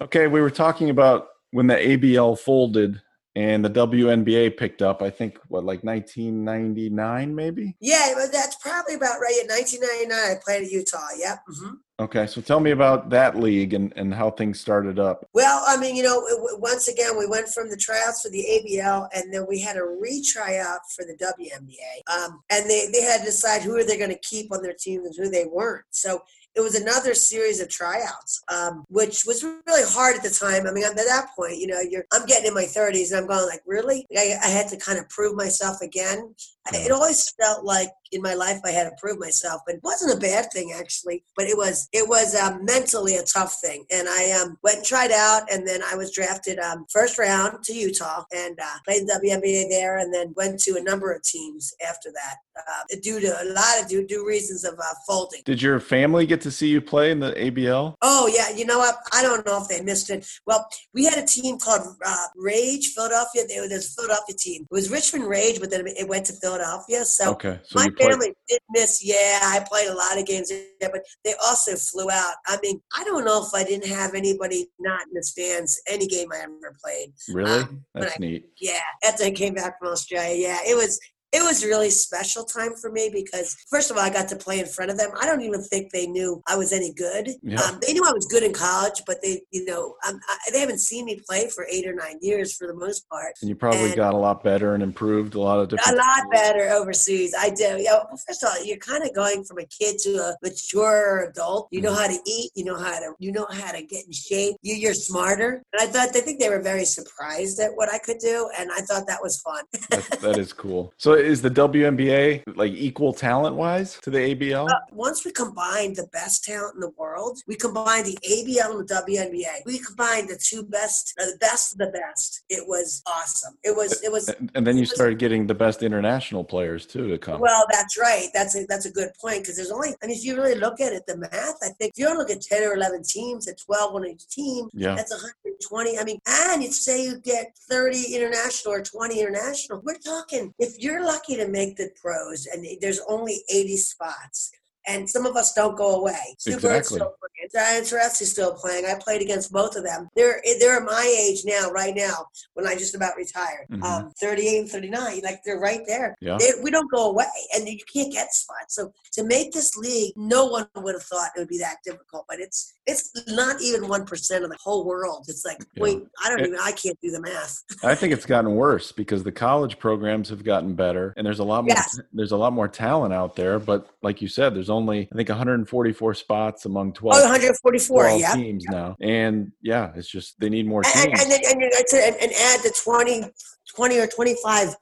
[0.01, 3.01] Okay, we were talking about when the ABL folded
[3.35, 5.01] and the WNBA picked up.
[5.01, 7.75] I think what like 1999 maybe.
[7.79, 9.37] yeah, but that's probably about right.
[9.41, 11.07] In 1999, I played at Utah.
[11.17, 11.43] Yep.
[11.47, 15.27] hmm Okay, so tell me about that league and, and how things started up.
[15.33, 16.23] Well, I mean, you know,
[16.57, 19.81] once again, we went from the tryouts for the ABL, and then we had a
[19.81, 22.09] retryout for the WNBA.
[22.17, 24.75] Um, and they, they had to decide who are they going to keep on their
[24.79, 25.83] teams and who they weren't.
[25.89, 26.21] So
[26.59, 30.67] it was another series of tryouts, um, which was really hard at the time.
[30.67, 33.27] I mean, at that point, you know, you're I'm getting in my 30s, and I'm
[33.27, 34.05] going like, really?
[34.15, 36.35] I, I had to kind of prove myself again.
[36.71, 40.17] It always felt like in my life I had to prove myself, but it wasn't
[40.17, 41.23] a bad thing actually.
[41.35, 44.85] But it was it was um, mentally a tough thing, and I um, went and
[44.85, 49.01] tried out, and then I was drafted um, first round to Utah and uh, played
[49.01, 52.37] in WNBA there, and then went to a number of teams after that
[52.67, 55.41] uh, due to a lot of due, due reasons of uh, folding.
[55.45, 57.95] Did your family get to see you play in the ABL?
[58.01, 58.97] Oh yeah, you know what?
[59.13, 60.27] I don't know if they missed it.
[60.45, 63.43] Well, we had a team called uh, Rage Philadelphia.
[63.47, 64.63] They were this Philadelphia team.
[64.63, 67.05] It was Richmond Rage, but then it went to Philadelphia.
[67.05, 67.89] So Okay, so my.
[67.99, 69.03] Family did miss.
[69.03, 72.35] Yeah, I played a lot of games there, but they also flew out.
[72.47, 76.07] I mean, I don't know if I didn't have anybody not in the stands any
[76.07, 77.13] game I ever played.
[77.29, 77.61] Really?
[77.61, 78.45] um, That's I- neat.
[78.59, 80.99] Yeah, after I came back from Australia, yeah, it was
[81.31, 84.35] it was a really special time for me because first of all, I got to
[84.35, 85.11] play in front of them.
[85.19, 87.29] I don't even think they knew I was any good.
[87.43, 87.61] Yeah.
[87.61, 90.59] Um, they knew I was good in college, but they, you know, um, I, they
[90.59, 93.33] haven't seen me play for eight or nine years for the most part.
[93.41, 96.01] And you probably and- got a lot better and improved a lot of different A
[96.01, 97.33] lot better overseas.
[97.37, 97.77] I do.
[97.77, 101.29] You know, first of all, you're kind of going from a kid to a mature
[101.29, 101.67] adult.
[101.71, 101.97] You know Mhm.
[102.01, 102.51] how to eat.
[102.55, 103.13] You know how to.
[103.19, 104.55] You know how to get in shape.
[104.61, 105.61] You, you're smarter.
[105.73, 108.71] And I thought they think they were very surprised at what I could do, and
[108.71, 109.63] I thought that was fun.
[109.89, 110.93] That, that is cool.
[110.97, 114.69] So is the WNBA like equal talent wise to the ABL?
[114.69, 118.87] Uh, once we combined the best talent in the world, we combined the ABL and
[118.87, 119.65] the WNBA.
[119.65, 122.43] We combined the two best, uh, the best of the best.
[122.49, 123.55] It was awesome.
[123.63, 124.01] It was.
[124.03, 124.29] It was.
[124.29, 127.39] And, and then you started getting the best international players too to come.
[127.39, 128.27] Well, that's right.
[128.33, 129.89] That's a that's a good point because there's only.
[130.01, 131.57] I mean, if you really look at it, the math.
[131.61, 134.27] I think if you don't look at ten or eleven teams at twelve on each
[134.27, 134.95] team, yeah.
[134.95, 135.97] that's 120.
[135.97, 139.81] I mean, and you'd say you get 30 international or 20 international.
[139.83, 144.51] We're talking if you're lucky to make the pros, and there's only 80 spots.
[144.89, 146.17] And some of us don't go away.
[146.45, 146.97] Bird's Exactly.
[146.97, 147.49] still playing.
[147.53, 148.85] Diane Taurasi's still playing.
[148.85, 150.07] I played against both of them.
[150.15, 153.65] They're they're my age now, right now, when I just about retired.
[153.71, 153.83] Mhm.
[153.83, 156.15] Um, 38 and 39, like they're right there.
[156.21, 156.37] Yeah.
[156.39, 157.25] They, we don't go away,
[157.55, 158.75] and you can't get spots.
[158.75, 162.25] So to make this league, no one would have thought it would be that difficult.
[162.29, 165.25] But it's it's not even one percent of the whole world.
[165.27, 165.83] It's like Yeah.
[165.83, 167.63] wait, I don't It- even I can't do the math.
[167.83, 171.43] I think it's gotten worse because the college programs have gotten better and there's a
[171.43, 171.99] lot more Yes.
[172.13, 174.78] there's a lot more talent out there but like you said there's only
[175.11, 178.35] I think 144 spots among 12, Oh, 144, 12 yeah.
[178.35, 182.15] teams now and yeah it's just they need more And, teams and, then and, and,
[182.21, 183.29] and add the 20,
[183.75, 184.75] 20 or 25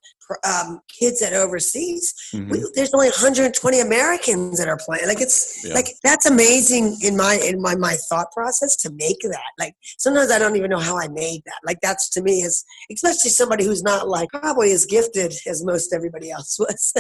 [0.44, 2.14] um, kids that are overseas.
[2.34, 2.50] Mhm.
[2.52, 5.08] We, there's only 120 Americans that are playing.
[5.08, 5.74] Like it's Yeah.
[5.74, 9.52] like that's amazing in my in my my thought process to make that.
[9.60, 11.60] Like sometimes I don't even know how I made that.
[11.66, 15.94] Like that's to me is especially somebody who's not like probably as gifted as most
[15.94, 16.94] everybody else was.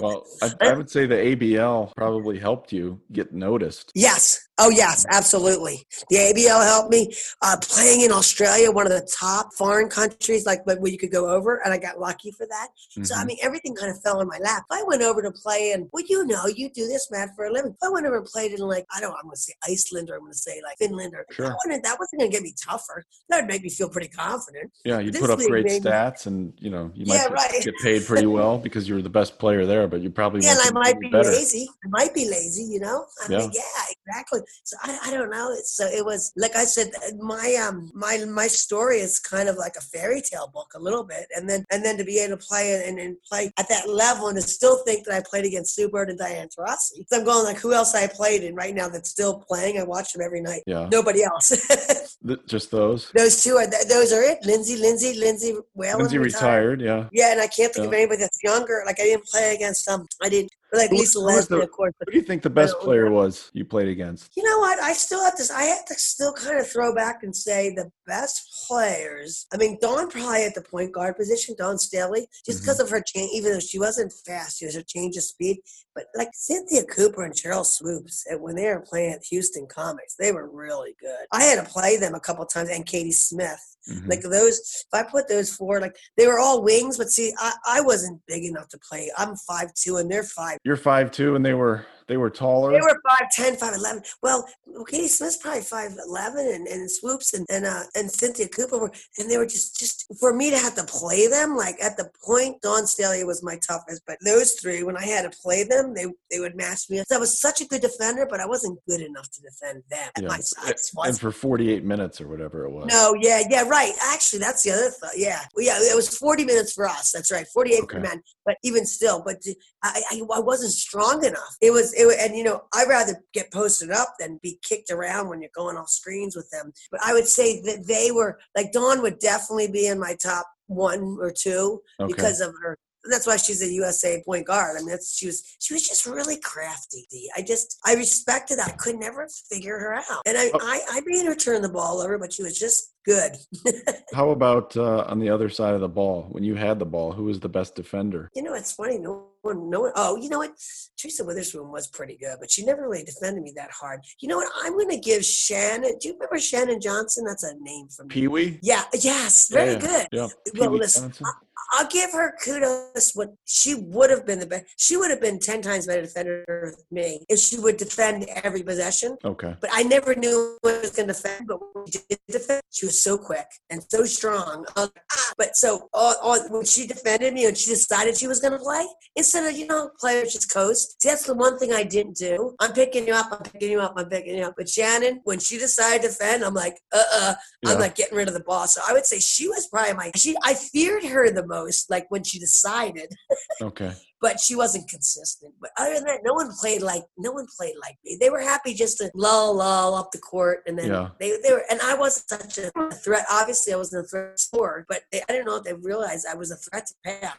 [0.00, 4.40] well I, I would say the ABL probably helped you get noticed yes.
[4.56, 5.84] Oh yes, absolutely.
[6.10, 7.12] The ABL helped me
[7.42, 11.28] uh, playing in Australia, one of the top foreign countries, like where you could go
[11.28, 12.63] over, and I got lucky for that.
[13.02, 13.26] So I Mhm.
[13.26, 14.64] mean, everything kind of fell in my lap.
[14.70, 17.52] I went over to play in, well, you know, you do this, Matt, for a
[17.52, 17.72] living.
[17.72, 19.52] If I went over and played in like, I don't, know, I'm going to say
[19.66, 21.46] Iceland or I'm going to say like Finland or Sure.
[21.66, 23.04] that, that wasn't going to get me tougher.
[23.28, 24.70] That would make me feel pretty confident.
[24.84, 27.32] yeah you put up great made me- stats and you know you might Yeah, get,
[27.32, 27.62] right.
[27.64, 30.52] get paid pretty well because you were the best player there but you probably Yeah,
[30.52, 31.66] and I might be be better lazy.
[31.84, 32.98] I might be lazy, you know.
[33.22, 33.38] I Yeah.
[33.38, 34.40] mean, yeah, exactly.
[34.68, 35.46] So I, I don't know.
[35.64, 36.88] So it was like I said,
[37.34, 41.04] my um my my story is kind of like a fairy tale book a little
[41.14, 43.68] bit, and then and then to be able to play it and, and play at
[43.68, 47.04] that level and to still think that I played against Sue Bird and Diane Taurasi.
[47.08, 49.78] So I'm going like, who else I played in right now that's still playing?
[49.78, 50.62] I watch them every night.
[50.66, 51.48] yeah Nobody else.
[52.26, 54.38] Th- just those those two are those are it.
[54.44, 58.38] Lindsay, Lindsay, Lindsay Whalen Lindsay retired yeah Yeah, and I can't think of anybody that's
[58.42, 58.82] younger.
[58.86, 61.92] Like I didn't play against um, I didn't like Who- Lisa Leslie, the- of course.
[62.06, 64.78] Who do you think the best player was you played against you know what?
[64.80, 65.44] I still have to.
[65.54, 69.46] I have to still kind of throw back and say the best players.
[69.52, 73.00] I mean, Dawn probably at the point guard position, Dawn Staley, just because of her
[73.00, 73.30] change.
[73.34, 75.58] Even though she wasn't fast, she was her change of speed.
[75.94, 80.16] But like Cynthia Cooper and Sheryl Swoopes, and when they were playing at Houston Comets,
[80.18, 81.26] they were really good.
[81.32, 83.60] I had to play them a couple times, and Katie Smith.
[83.88, 84.08] Mhm.
[84.08, 87.52] Like those, if I put those four, like they were all wings, but see, I,
[87.66, 89.10] I wasn't big enough to play.
[89.18, 90.58] I'm five two, and they're five.
[90.64, 92.72] You're five two, and they were they were taller.
[92.72, 94.02] They were five ten, five eleven.
[94.22, 94.46] Well,
[94.88, 98.92] Katie Smith's probably five eleven, and, and Swoopes and and uh, and Cynthia Cooper were,
[99.18, 101.56] and they were just just for me to have to play them.
[101.56, 105.30] Like at the point, Dawn Staley was my toughest, but those three, when I had
[105.30, 107.02] to play them, they they would match me.
[107.06, 110.08] So I was such a good defender, but I wasn't good enough to defend them
[110.16, 110.28] at Yeah.
[110.28, 110.90] my size.
[111.04, 112.86] and for 48 minutes or whatever it was.
[112.90, 113.92] No, yeah, yeah, right.
[114.12, 115.12] Actually, that's the other thought.
[115.16, 117.12] Yeah, well, yeah, it was forty minutes for us.
[117.12, 117.98] That's right, forty-eight for Okay.
[118.00, 118.22] men.
[118.44, 119.36] But even still, but
[119.84, 121.56] I, I, I wasn't strong enough.
[121.60, 125.28] It was, it, and you know, I'd rather get posted up than be kicked around
[125.28, 126.72] when you're going off screens with them.
[126.90, 130.46] But I would say that they were like Dawn would definitely be in my top
[130.66, 132.12] one or two Okay.
[132.12, 132.78] because of her.
[133.10, 134.76] That's why she's a USA point guard.
[134.76, 137.06] I mean, that's, she was she was just really crafty.
[137.36, 138.58] I just I respected.
[138.58, 140.58] That I could never figure her out, and I Oh.
[140.62, 143.32] I, I made her turn the ball over, but she was just good.
[144.14, 146.28] How about uh, on the other side of the ball?
[146.30, 148.30] When you had the ball, who was the best defender?
[148.34, 148.98] You know, it's funny.
[148.98, 149.92] No one, no one.
[149.96, 150.52] Oh, you know what?
[150.98, 154.00] Teresa Weatherspoon was pretty good, but she never really defended me that hard.
[154.20, 154.50] You know what?
[154.62, 155.96] I'm going to give Shannon.
[156.00, 157.24] Do you remember Shannon Johnson?
[157.24, 158.08] That's a name from.
[158.08, 158.58] Pee Wee?
[158.62, 158.84] Yeah.
[158.94, 159.48] Yes.
[159.50, 160.06] Very Yeah, good.
[160.12, 160.28] Yeah.
[160.58, 161.26] Well, listen, Johnson?
[161.72, 163.12] I'll give her kudos.
[163.14, 164.66] What she would have been the best.
[164.76, 168.62] She would have been ten times better defender than me if she would defend every
[168.62, 169.16] possession.
[169.24, 169.54] Okay.
[169.60, 171.46] But I never knew what was going to defend.
[171.48, 174.64] But when she did defend, she was so quick and so strong.
[174.76, 174.88] Ah.
[175.36, 178.58] But so all, all, when she defended me and she decided she was going to
[178.58, 178.86] play,
[179.16, 181.00] instead of you know players just coast.
[181.02, 182.54] See, that's the one thing I didn't do.
[182.60, 183.28] I'm picking you up.
[183.32, 183.94] I'm picking you up.
[183.96, 184.54] I'm picking you up.
[184.56, 187.72] But Shannon, when she decided to defend, I'm like, uh, uh Yeah.
[187.72, 188.66] I'm like getting rid of the ball.
[188.66, 190.10] So I would say she was probably my.
[190.16, 193.14] She I feared her the most, like when she decided
[193.60, 193.92] Okay.
[194.24, 195.52] But she wasn't consistent.
[195.60, 198.16] But other than that, no one played like no one played like me.
[198.18, 201.10] They were happy just to lull lull up the court, and then Yeah.
[201.20, 201.62] they they were.
[201.70, 202.70] And I wasn't such a
[203.04, 203.26] threat.
[203.30, 206.26] Obviously, I wasn't a threat to score, but they, I didn't know if they realized
[206.26, 207.36] I was a threat to pass.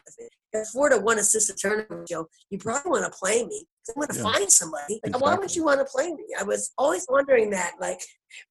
[0.52, 3.66] If four to one assist a turnover, Joe, you probably want to play me.
[3.88, 4.22] I'm going to Yeah.
[4.22, 5.00] find somebody.
[5.04, 6.24] Like, Why would you want to play me?
[6.38, 7.74] I was always wondering that.
[7.80, 8.00] Like,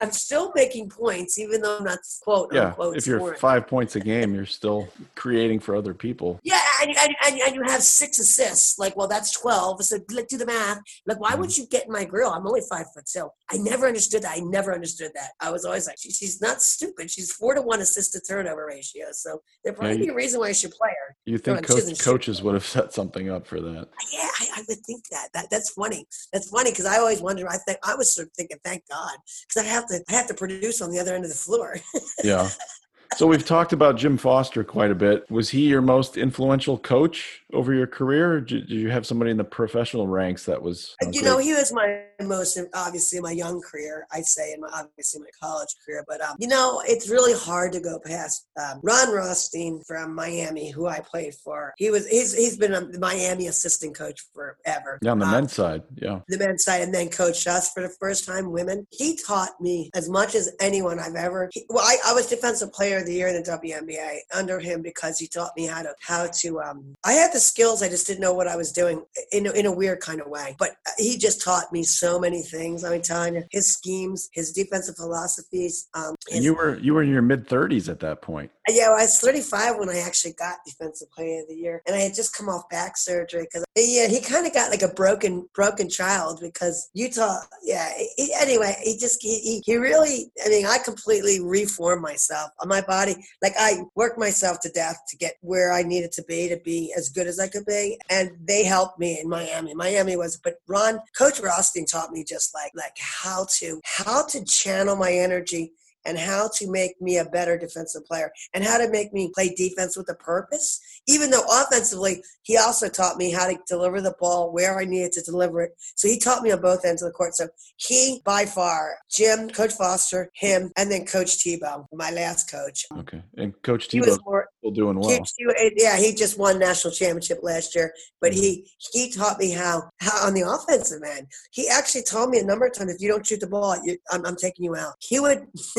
[0.01, 2.67] I'm still making points, even though I'm not quote Yeah.
[2.67, 3.39] unquote If you're scoring.
[3.39, 6.39] five points a game, you're still creating for other people.
[6.43, 8.79] Yeah, and, and, and, and you have six assists.
[8.79, 9.83] Like, well, that's 12.
[9.83, 10.79] So let's do the math.
[11.05, 11.61] Like, why would mm-hmm.
[11.61, 12.31] you get in my grill?
[12.31, 13.29] I'm only five foot two.
[13.51, 14.37] I never understood that.
[14.37, 15.31] I never understood that.
[15.39, 17.11] I was always like, she, she's not stupid.
[17.11, 19.07] She's four to one assist to turnover ratio.
[19.11, 21.04] So there probably be a reason why I should play her.
[21.25, 23.87] You think coach, coaches would have set something up for that?
[24.13, 25.29] Yeah, I, I would think that.
[25.33, 25.49] that.
[25.49, 26.07] That's funny.
[26.31, 27.49] That's funny because I always wonder.
[27.49, 29.17] I think I was sort of thinking, thank God,
[29.47, 31.77] because I have to I have to produce on the other end of the floor.
[32.23, 32.47] yeah,
[33.15, 35.29] so we've talked about Jim Foster quite a bit.
[35.29, 38.41] Was he your most influential coach over your career?
[38.41, 40.95] did you have somebody in the professional ranks that was?
[41.03, 44.07] Uh, you know, he was my most obviously my young career.
[44.11, 46.03] I'd say, in my obviously my college career.
[46.07, 50.71] But um, you know, it's really hard to go past um, Ron Rothstein from Miami,
[50.71, 51.73] who I played for.
[51.77, 54.99] He was he's he's been a Miami assistant coach forever.
[55.01, 55.83] Yeah, on the um, men's side.
[55.95, 58.87] Yeah, the men's side, and then coached us for the first time, women.
[58.91, 61.49] He taught me as much as anyone I've ever.
[61.53, 64.81] He, well, I, I was defensive player of the year in the WNBA under him
[64.81, 66.61] because he taught me how to how to.
[66.61, 69.65] Um, I had the skills, I just didn't know what I was doing in in
[69.65, 70.55] a weird kind of way.
[70.59, 72.83] But he just taught me so many things.
[72.83, 75.87] I mean, telling you, his schemes, his defensive philosophies.
[75.93, 78.51] Um, his, and you were you were in your mid thirties at that point.
[78.67, 81.95] Yeah, well, I was 35 when I actually got defensive player of the year, and
[81.95, 84.87] I had just come off back surgery because yeah, he kind of got like a
[84.87, 87.41] broken broken child because Utah.
[87.63, 90.31] Yeah, he, anyway, he just he, he really.
[90.43, 95.17] I mean, I completely reformed myself my body like I worked myself to death to
[95.17, 97.99] get where I needed to be to be as good as I could be.
[98.09, 99.73] And they helped me in Miami.
[99.73, 104.43] Miami was, but Ron, Coach Rothstein taught me just like like how to how to
[104.45, 105.73] channel my energy
[106.05, 109.49] and how to make me a better defensive player and how to make me play
[109.49, 110.79] defense with a purpose.
[111.07, 115.11] Even though offensively, he also taught me how to deliver the ball where I needed
[115.13, 115.71] to deliver it.
[115.95, 117.35] So he taught me on both ends of the court.
[117.35, 117.47] So
[117.77, 122.85] he, by far, Jim, Coach Foster, him, and then Coach Thibault, my last coach.
[122.99, 123.21] Okay.
[123.37, 124.17] And Coach Thibault
[124.65, 125.09] still doing well.
[125.37, 129.89] He, yeah, he just won national championship last year, but he he taught me how,
[129.99, 131.27] how on the offensive end.
[131.51, 133.97] He actually told me a number of times, if you don't shoot the ball, you,
[134.11, 134.93] I'm, I'm taking you out.
[134.99, 135.45] He would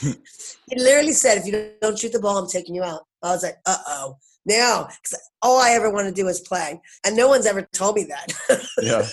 [0.00, 3.02] he literally said, if you don't shoot the ball, I'm taking you out.
[3.22, 4.16] I was like, uh oh.
[4.46, 4.88] Now,
[5.42, 6.80] all I ever want to do is play.
[7.04, 8.32] And no one's ever told me that.
[8.82, 9.06] yeah.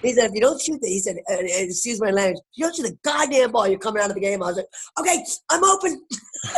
[0.00, 2.64] he said, if you don't shoot the, he said, uh, excuse my language, if you
[2.64, 4.42] don't shoot the goddamn ball, you're coming out of the game.
[4.42, 4.66] I was like,
[5.00, 6.04] okay, I'm open.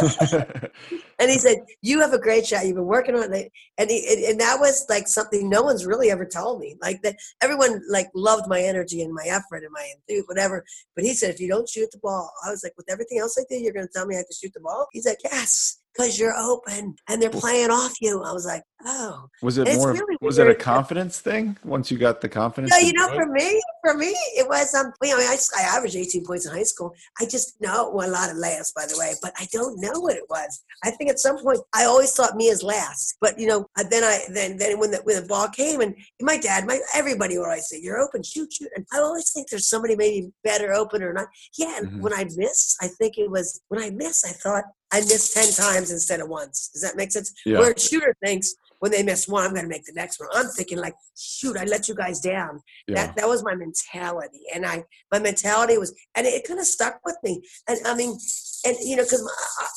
[1.19, 2.67] and he said, you have a great shot.
[2.67, 3.51] You've been working on it.
[3.79, 6.77] And, he, and that was like something no one's really ever told me.
[6.83, 10.65] Like that everyone like loved my energy and my effort and my enthusiasm, whatever.
[10.95, 13.37] But he said, if you don't shoot the ball, I was like, with everything else
[13.39, 14.87] I did, you're going to tell me I have to shoot the ball?
[14.93, 18.23] He's like, yes because you're open and they're playing off you.
[18.23, 19.29] I was like, oh.
[19.43, 19.93] Was it more?
[19.93, 22.73] Really was it a confidence thing once you got the confidence?
[22.75, 24.93] Yeah, you know, for me, for me, it was um.
[25.03, 26.95] You know, I, I averaged 18 points in high school.
[27.21, 30.01] I just know well, a lot of last, by the way, but I don't know
[30.01, 30.63] what it was.
[30.83, 34.05] I think at some point I always thought me as last, but you know, then
[34.05, 37.45] I then then when the when the ball came and my dad, my everybody would
[37.45, 41.03] always say, "You're open, shoot, shoot," and I always think there's somebody maybe better open
[41.03, 41.29] or not.
[41.57, 42.01] Yeah, and mm-hmm.
[42.01, 45.53] when I missed, I think it was when I missed, I thought I missed 10
[45.53, 46.71] times instead of once.
[46.73, 47.33] Does that make sense?
[47.45, 47.59] Yeah.
[47.59, 48.55] Where a shooter thinks
[48.85, 50.29] when they miss one, I'm going to make the next one.
[50.35, 52.61] I'm thinking like, shoot, I let you guys down.
[52.87, 53.07] Yeah.
[53.07, 56.67] That that was my mentality, and I my mentality was, and it, it kind of
[56.67, 57.41] stuck with me.
[57.67, 58.19] And I mean,
[58.67, 59.27] and you know, because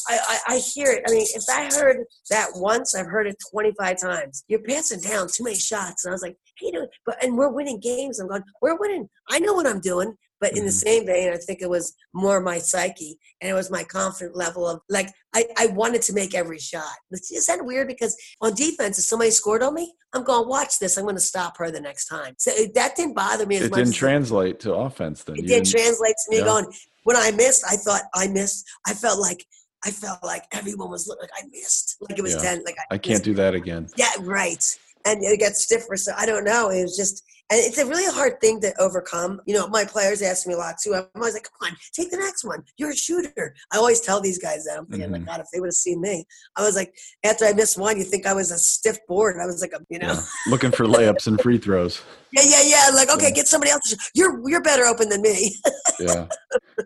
[0.09, 1.03] I, I I hear it.
[1.07, 4.43] I mean, if I heard that once, I've heard it 25 times.
[4.49, 6.73] You're passing down too many shots, and I was like, hey,
[7.05, 8.19] but and we're winning games.
[8.19, 9.07] I'm going, we're winning.
[9.29, 10.15] I know what I'm doing.
[10.39, 10.69] But in the mm-hmm.
[10.69, 14.67] same vein, I think it was more my psyche and it was my confident level
[14.67, 16.93] of like, I, I wanted to make every shot.
[17.11, 17.87] Is that weird?
[17.87, 20.97] Because on defense, if somebody scored on me, I'm going, watch this.
[20.97, 22.35] I'm going to stop her the next time.
[22.37, 23.79] So that didn't bother me as it much.
[23.79, 25.37] It didn't translate to offense then.
[25.37, 26.45] It you didn't translate to me yeah.
[26.45, 26.65] going,
[27.03, 28.65] when I missed, I thought I missed.
[28.85, 29.45] I felt like
[29.85, 32.41] I felt like everyone was like I missed, like it was yeah.
[32.41, 32.63] ten.
[32.65, 33.87] Like I, I can't do that again.
[33.95, 34.63] Yeah, right.
[35.05, 35.95] And it gets stiffer.
[35.95, 36.69] So I don't know.
[36.69, 39.39] It was just and it's a really hard thing to overcome.
[39.45, 40.93] You know, my players ask me a lot too.
[40.95, 42.63] I'm always like, come on, take the next one.
[42.77, 43.55] You're a shooter.
[43.71, 44.77] I always tell these guys that.
[44.77, 45.23] I'm thinking, mm-hmm.
[45.23, 46.25] God, if they would have seen me,
[46.57, 46.93] I was like,
[47.23, 49.37] after I missed one, you think I was a stiff board.
[49.41, 50.21] I was like, a, you know, yeah.
[50.47, 52.01] looking for layups and free throws.
[52.33, 52.89] Yeah, yeah, yeah.
[52.93, 53.95] Like, okay, get somebody else.
[54.13, 55.55] You're you're better open than me.
[55.99, 56.27] yeah.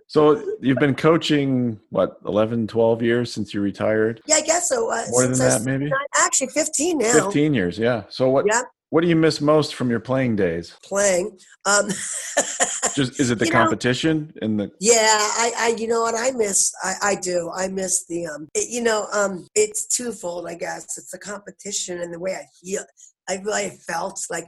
[0.06, 4.22] So you've been coaching what 11, 12 years since you retired?
[4.28, 4.92] Yeah, I guess so.
[4.92, 5.92] Uh, More than that, maybe.
[6.16, 7.14] Actually, fifteen now.
[7.14, 7.80] Fifteen years.
[7.80, 8.04] Yeah.
[8.10, 8.46] So what?
[8.48, 8.62] Yeah.
[8.92, 10.76] What do you miss most from your playing days?
[10.84, 11.40] Playing.
[11.66, 11.88] Um,
[12.94, 14.70] Just is it the competition and the?
[14.82, 16.74] Yeah, I, I, you know what I miss.
[16.84, 17.50] I, I do.
[17.56, 20.46] I miss the, um, it, you know, um, it's twofold.
[20.46, 22.84] I guess it's the competition and the way I feel.
[23.30, 24.46] I really felt like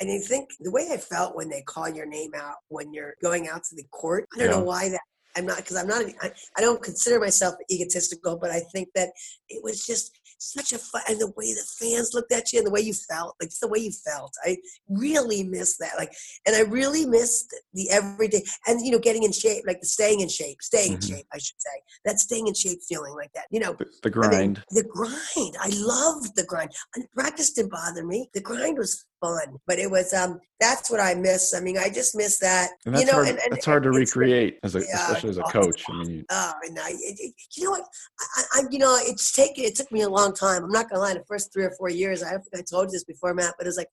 [0.00, 3.14] and I think the way I felt when they call your name out when you're
[3.22, 4.56] going out to the court, I don't yeah.
[4.56, 5.00] know why that
[5.36, 9.10] I'm not because I'm not I, I don't consider myself egotistical, but I think that
[9.48, 12.66] it was just such a fun, and the way the fans looked at you and
[12.66, 14.32] the way you felt, like the way you felt.
[14.44, 14.56] I
[14.88, 15.92] really miss that.
[15.96, 16.12] Like,
[16.46, 20.20] and I really missed the everyday and, you know, getting in shape, like the staying
[20.20, 21.12] in shape, staying mm-hmm.
[21.12, 21.82] in shape, I should say.
[22.04, 23.74] That staying in shape feeling like that, you know.
[23.78, 24.34] The, the grind.
[24.34, 25.56] I mean, the grind.
[25.60, 26.72] I loved the grind.
[26.94, 28.28] And practice didn't bother me.
[28.34, 29.56] The grind was fun.
[29.66, 31.54] But it was um that's what I miss.
[31.54, 32.70] I mean, I just miss that.
[32.86, 35.30] And that's you know, hard, and, and, that's hard to recreate as a, yeah, especially
[35.30, 35.82] as a coach.
[35.88, 37.84] I mean, you, oh, and I, it, you know what?
[38.36, 39.64] I, I, you know, it's taken.
[39.64, 40.64] It took me a long time.
[40.64, 41.14] I'm not gonna lie.
[41.14, 43.68] The first three or four years, I I told you this before, Matt, but it
[43.68, 43.90] was like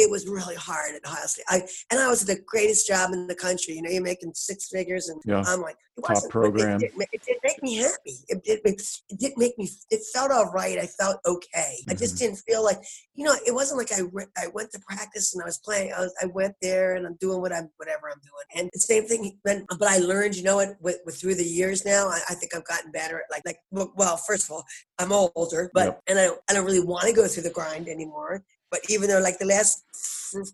[0.00, 1.44] it was really hard at Ohio State.
[1.48, 3.74] I and I was the greatest job in the country.
[3.74, 5.42] You know, you're making six figures, and yeah.
[5.46, 6.80] I'm like, it top program.
[6.82, 8.16] It, it, it, didn't make me happy.
[8.28, 9.68] It, it, it, didn't make me.
[9.90, 10.78] It felt all right.
[10.78, 11.76] I felt okay.
[11.80, 11.90] Mm-hmm.
[11.90, 12.26] I just mm-hmm.
[12.26, 12.78] didn't feel like
[13.14, 13.34] you know.
[13.46, 15.92] It wasn't like I re- I went to practice and I was playing.
[15.92, 18.62] I, was, I went there and I'm doing what I'm whatever I'm doing.
[18.62, 19.38] And the same thing.
[19.44, 20.36] But, but I learned.
[20.36, 20.76] You know what?
[20.80, 23.58] With, with through the years now, I, I, think I've gotten better at like like
[23.70, 24.64] well, first of all,
[24.98, 26.02] I'm older, but yep.
[26.06, 28.42] and I I don't really want to go through the grind anymore.
[28.70, 29.84] But even though like the last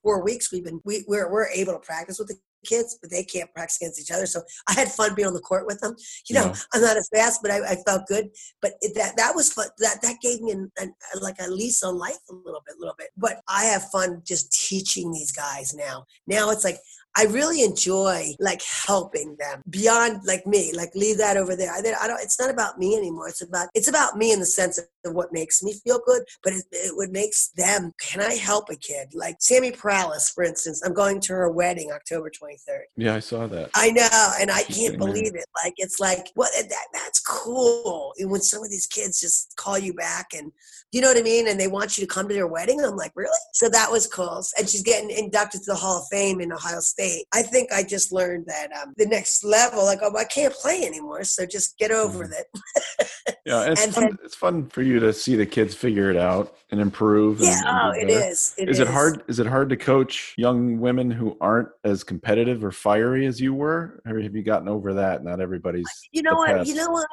[0.02, 2.36] four weeks we've been we, we're, we're able to practice with the
[2.66, 4.26] kids, but they can't practice against each other.
[4.26, 5.94] So I had fun being on the court with them.
[6.28, 6.54] You know, yeah.
[6.74, 8.30] I'm not as fast, but I, I felt good.
[8.60, 9.66] But it, that that was fun.
[9.78, 12.80] That that gave me an, an, like a lease on life a little bit, a
[12.80, 13.10] little bit.
[13.16, 16.06] But I have fun just teaching these guys now.
[16.26, 16.78] Now it's like
[17.16, 20.72] I really enjoy like helping them beyond like me.
[20.74, 21.70] Like leave that over there.
[21.70, 22.20] I, I don't.
[22.20, 23.28] It's not about me anymore.
[23.28, 26.52] It's about it's about me in the sense of what makes me feel good, but
[26.52, 27.92] it, it what makes them.
[28.00, 30.82] Can I help a kid like Sammy Prahalis, for instance?
[30.84, 32.84] I'm going to her wedding October 23rd.
[32.96, 33.70] Yeah, I saw that.
[33.74, 35.46] I know, and I can't believe it.
[35.64, 38.12] Like it's like what well, that that's cool.
[38.18, 40.52] And when some of these kids just call you back and
[40.92, 42.96] you know what I mean, and they want you to come to their wedding, I'm
[42.96, 43.30] like, really?
[43.52, 44.42] So that was cool.
[44.58, 47.05] And she's getting inducted to the Hall of Fame in Ohio State.
[47.34, 50.84] I think I just learned that um, the next level, like, oh, I can't play
[50.84, 52.32] anymore, so just get over mm-hmm.
[52.32, 53.10] it.
[53.46, 54.04] yeah, it's and fun.
[54.04, 57.40] Then, it's fun for you to see the kids figure it out and improve.
[57.40, 58.54] Yeah, and, oh, it is.
[58.58, 59.22] It is, is it hard?
[59.28, 63.54] Is it hard to coach young women who aren't as competitive or fiery as you
[63.54, 65.24] were, or have you gotten over that?
[65.24, 65.86] Not everybody's.
[66.12, 66.66] You know what?
[66.66, 67.06] You know what?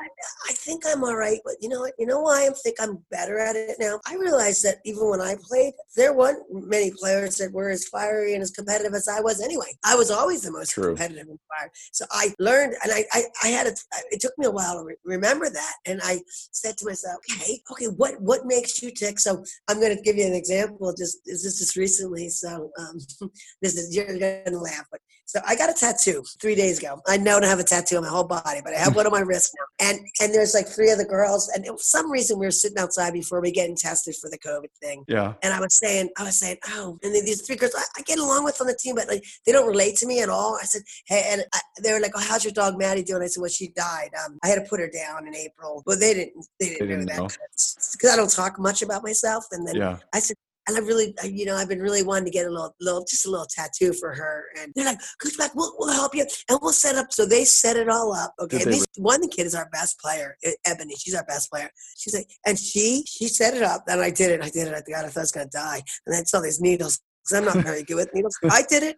[0.49, 1.93] I think I'm all right, but you know what?
[1.99, 3.99] You know why I think I'm better at it now?
[4.07, 8.33] I realized that even when I played, there weren't many players that were as fiery
[8.33, 9.41] and as competitive as I was.
[9.41, 10.95] Anyway, I was always the most True.
[10.95, 11.69] competitive and fiery.
[11.91, 13.79] So I learned, and I, I, I had it.
[14.11, 17.61] It took me a while to re- remember that, and I said to myself, okay,
[17.71, 19.19] okay, what what makes you tick?
[19.19, 20.93] So I'm going to give you an example.
[20.97, 22.29] Just this is just recently.
[22.29, 22.97] So um,
[23.61, 27.01] this is you're going to laugh, but so I got a tattoo three days ago.
[27.07, 29.05] I know I don't have a tattoo on my whole body, but I have one
[29.05, 29.87] on my wrist now.
[29.87, 33.13] And and there's like three other girls, and for some reason we were sitting outside
[33.13, 35.03] before we getting tested for the COVID thing.
[35.07, 35.33] Yeah.
[35.41, 38.19] And I was saying, I was saying, oh, and these three girls, I, I, get
[38.19, 40.57] along with on the team, but like they don't relate to me at all.
[40.61, 43.23] I said, hey, and I, they were like, oh, how's your dog Maddie doing?
[43.23, 44.09] I said, well, she died.
[44.25, 45.83] Um, I had to put her down in April.
[45.85, 46.45] But they didn't.
[46.59, 47.39] They didn't, they didn't know that
[47.93, 49.45] because I don't talk much about myself.
[49.51, 49.97] And then yeah.
[50.13, 50.37] I said,
[50.67, 53.25] and I really, you know, I've been really wanting to get a little, little, just
[53.25, 54.45] a little tattoo for her.
[54.59, 57.11] And they're like, Coach Mac, we'll, we'll help you, and we'll set up.
[57.11, 58.33] So they set it all up.
[58.39, 60.95] Okay, and these, one kid is our best player, Ebony.
[60.97, 61.69] She's our best player.
[61.97, 64.41] She's like, and she, she set it up, and I did it.
[64.41, 64.73] I did it.
[64.73, 67.45] I thought I thought I was gonna die, and then saw these needles because I'm
[67.45, 68.37] not very good with needles.
[68.49, 68.97] I did it,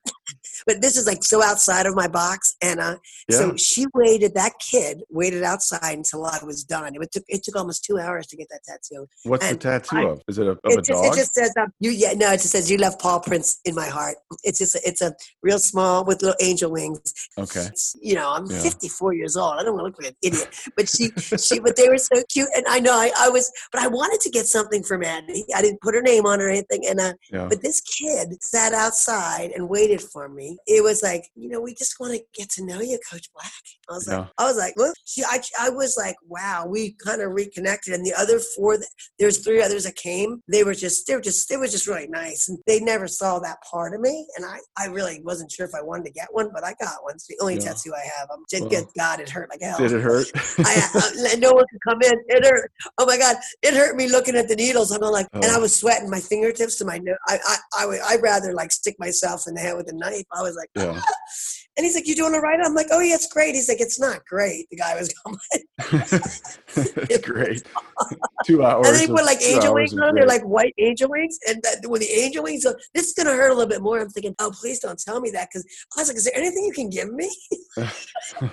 [0.66, 2.56] but this is like so outside of my box.
[2.62, 2.98] And uh,
[3.30, 3.38] yeah.
[3.38, 4.34] so she waited.
[4.36, 6.96] That kid waited outside until I was done.
[6.96, 9.08] It took it took almost two hours to get that tattoo.
[9.24, 10.22] What's and the tattoo I, of?
[10.28, 11.06] Is it a, of it a just, dog?
[11.06, 11.92] It just says um, you.
[11.92, 14.16] Yeah, no, it just says you left paw prints in my heart.
[14.44, 17.02] It's just a, it's a real small with little angel wings.
[17.38, 17.62] Okay.
[17.62, 18.60] It's, you know, I'm yeah.
[18.60, 19.56] 54 years old.
[19.60, 22.24] I don't want to look like an idiot, but she she but they were so
[22.32, 25.46] cute, and I know I, I was, but I wanted to get something for Maddie.
[25.56, 27.48] I didn't put her name on or anything, and uh, yeah.
[27.48, 30.58] but this kid sat outside and waited for me.
[30.68, 33.52] It was like, you know, we just want to get to know you, Coach Black.
[33.90, 34.20] I was yeah.
[34.20, 34.96] like, I was like, look,
[35.28, 37.94] I, I was like, wow, we kind of reconnected.
[37.94, 38.78] And the other four,
[39.20, 40.42] there's three others that came.
[40.48, 42.50] They were just, they were just, they were just really nice.
[42.50, 44.26] And they never saw that part of me.
[44.38, 47.04] And I, I really wasn't sure if I wanted to get one, but I got
[47.04, 47.16] one.
[47.16, 47.62] It's the only yeah.
[47.62, 48.30] tattoo I have.
[48.32, 49.78] I'm just, well, God, it hurt like hell.
[49.78, 50.28] Did it hurt?
[50.60, 50.90] I,
[51.34, 52.14] uh, no one could come in.
[52.28, 52.72] It hurt.
[52.98, 54.92] Oh my God, it hurt me looking at the needles.
[54.92, 55.42] I'm like, oh.
[55.42, 57.18] and I was sweating my fingertips to my nose.
[57.28, 60.26] I, I, I, I'd rather like stick myself in the head with a knife.
[60.32, 60.94] I was like, yeah.
[60.98, 61.14] ah.
[61.78, 63.82] and he's like, "You doing all right?" I'm like, "Oh yeah, it's great." He's like,
[63.82, 65.38] "It's not great." The guy was going.
[67.10, 67.64] it's great.
[68.46, 68.88] Two hours.
[68.88, 70.16] And they put like angel wings on.
[70.16, 73.32] They're like white angel wings, and that, when the angel wings, so this is gonna
[73.32, 74.00] hurt a little bit more.
[74.00, 75.66] I'm thinking, "Oh, please don't tell me that," because
[75.98, 77.30] I was like, "Is there anything you can give me?"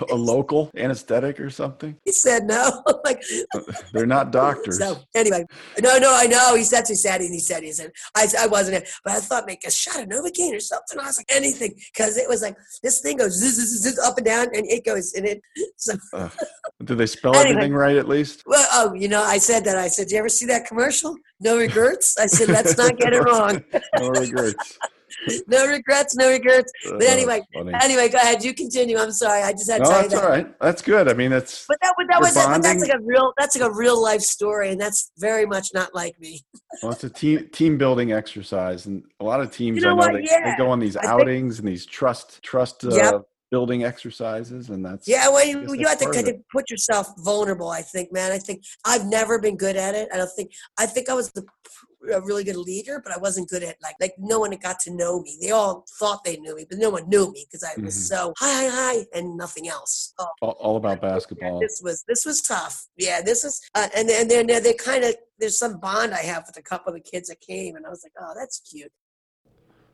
[0.09, 1.95] a local anesthetic or something?
[2.03, 2.83] He said no.
[3.05, 3.23] like
[3.93, 4.79] they're not doctors.
[4.79, 5.45] So anyway,
[5.81, 6.55] no, no, I know.
[6.55, 9.19] He said he said and he said he said I, I wasn't it, but I
[9.19, 10.99] thought make a shot of Novocaine or something.
[10.99, 14.17] I was like anything because it was like this thing goes zzz, zzz, zzz, up
[14.17, 15.41] and down and it goes in it.
[15.77, 16.29] So uh,
[16.85, 17.49] Do they spell Anyway.
[17.51, 18.43] everything right at least?
[18.45, 19.77] Well, oh, you know, I said that.
[19.77, 21.15] I said, "Do you ever see that commercial?
[21.43, 23.63] No regrets." I said, "Let's not get it wrong.
[23.99, 24.77] no regrets.
[25.47, 28.43] No regrets, no regrets." But anyway, Anyway, go ahead.
[28.43, 28.97] You continue.
[28.97, 29.41] I'm sorry.
[29.43, 30.23] I just had to no, tell you that's that.
[30.23, 30.59] all right.
[30.59, 31.07] That's good.
[31.07, 33.69] I mean, that's But that, but that was but that's like a real that's like
[33.69, 36.41] a real life story, and that's very much not like me.
[36.81, 40.17] well, it's a team team building exercise, and a lot of teams know I know
[40.17, 43.21] they, they go on these I think- outings and these trust trust uh, Yep.
[43.53, 47.69] Building exercises, and that's Yeah, well, you, you have to kind of put yourself vulnerable.
[47.69, 48.31] I think, man.
[48.31, 50.09] I think I've never been good at it.
[50.11, 51.45] I don't think I think I was the,
[52.11, 54.91] a really good leader, but I wasn't good at like like no one got to
[54.91, 55.37] know me.
[55.39, 58.07] They all thought they knew me, but no one knew me because I was Mhm.
[58.11, 60.15] so hi hi hi and nothing else.
[60.17, 61.59] Oh, all, all about yeah, basketball.
[61.59, 62.87] this was this was tough.
[62.97, 66.23] Yeah, this is uh, and and then they, they kind of there's some bond I
[66.33, 68.57] have with a couple of the kids that came, and I was like, oh, that's
[68.71, 68.91] cute.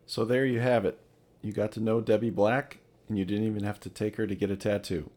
[0.06, 0.98] So there you have it.
[1.42, 2.79] You got to know Debbie Black,
[3.10, 5.10] and you didn't even have to take her to get a tattoo.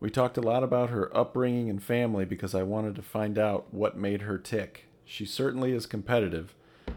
[0.00, 3.72] We talked a lot about her upbringing and family because I wanted to find out
[3.72, 4.86] what made her tick.
[5.04, 6.54] She certainly is competitive.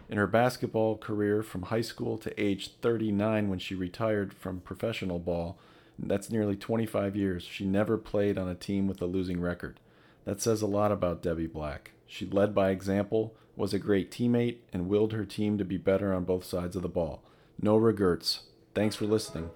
[0.08, 5.18] In her basketball career from high school to age 39 when she retired from professional
[5.18, 5.58] ball,
[5.98, 9.78] that's nearly 25 years, she never played on a team with a losing record.
[10.24, 11.92] That says a lot about Debbie Black.
[12.06, 16.14] She led by example, was a great teammate, and willed her team to be better
[16.14, 17.22] on both sides of the ball.
[17.60, 18.44] No regrets.
[18.74, 19.50] Thanks for listening.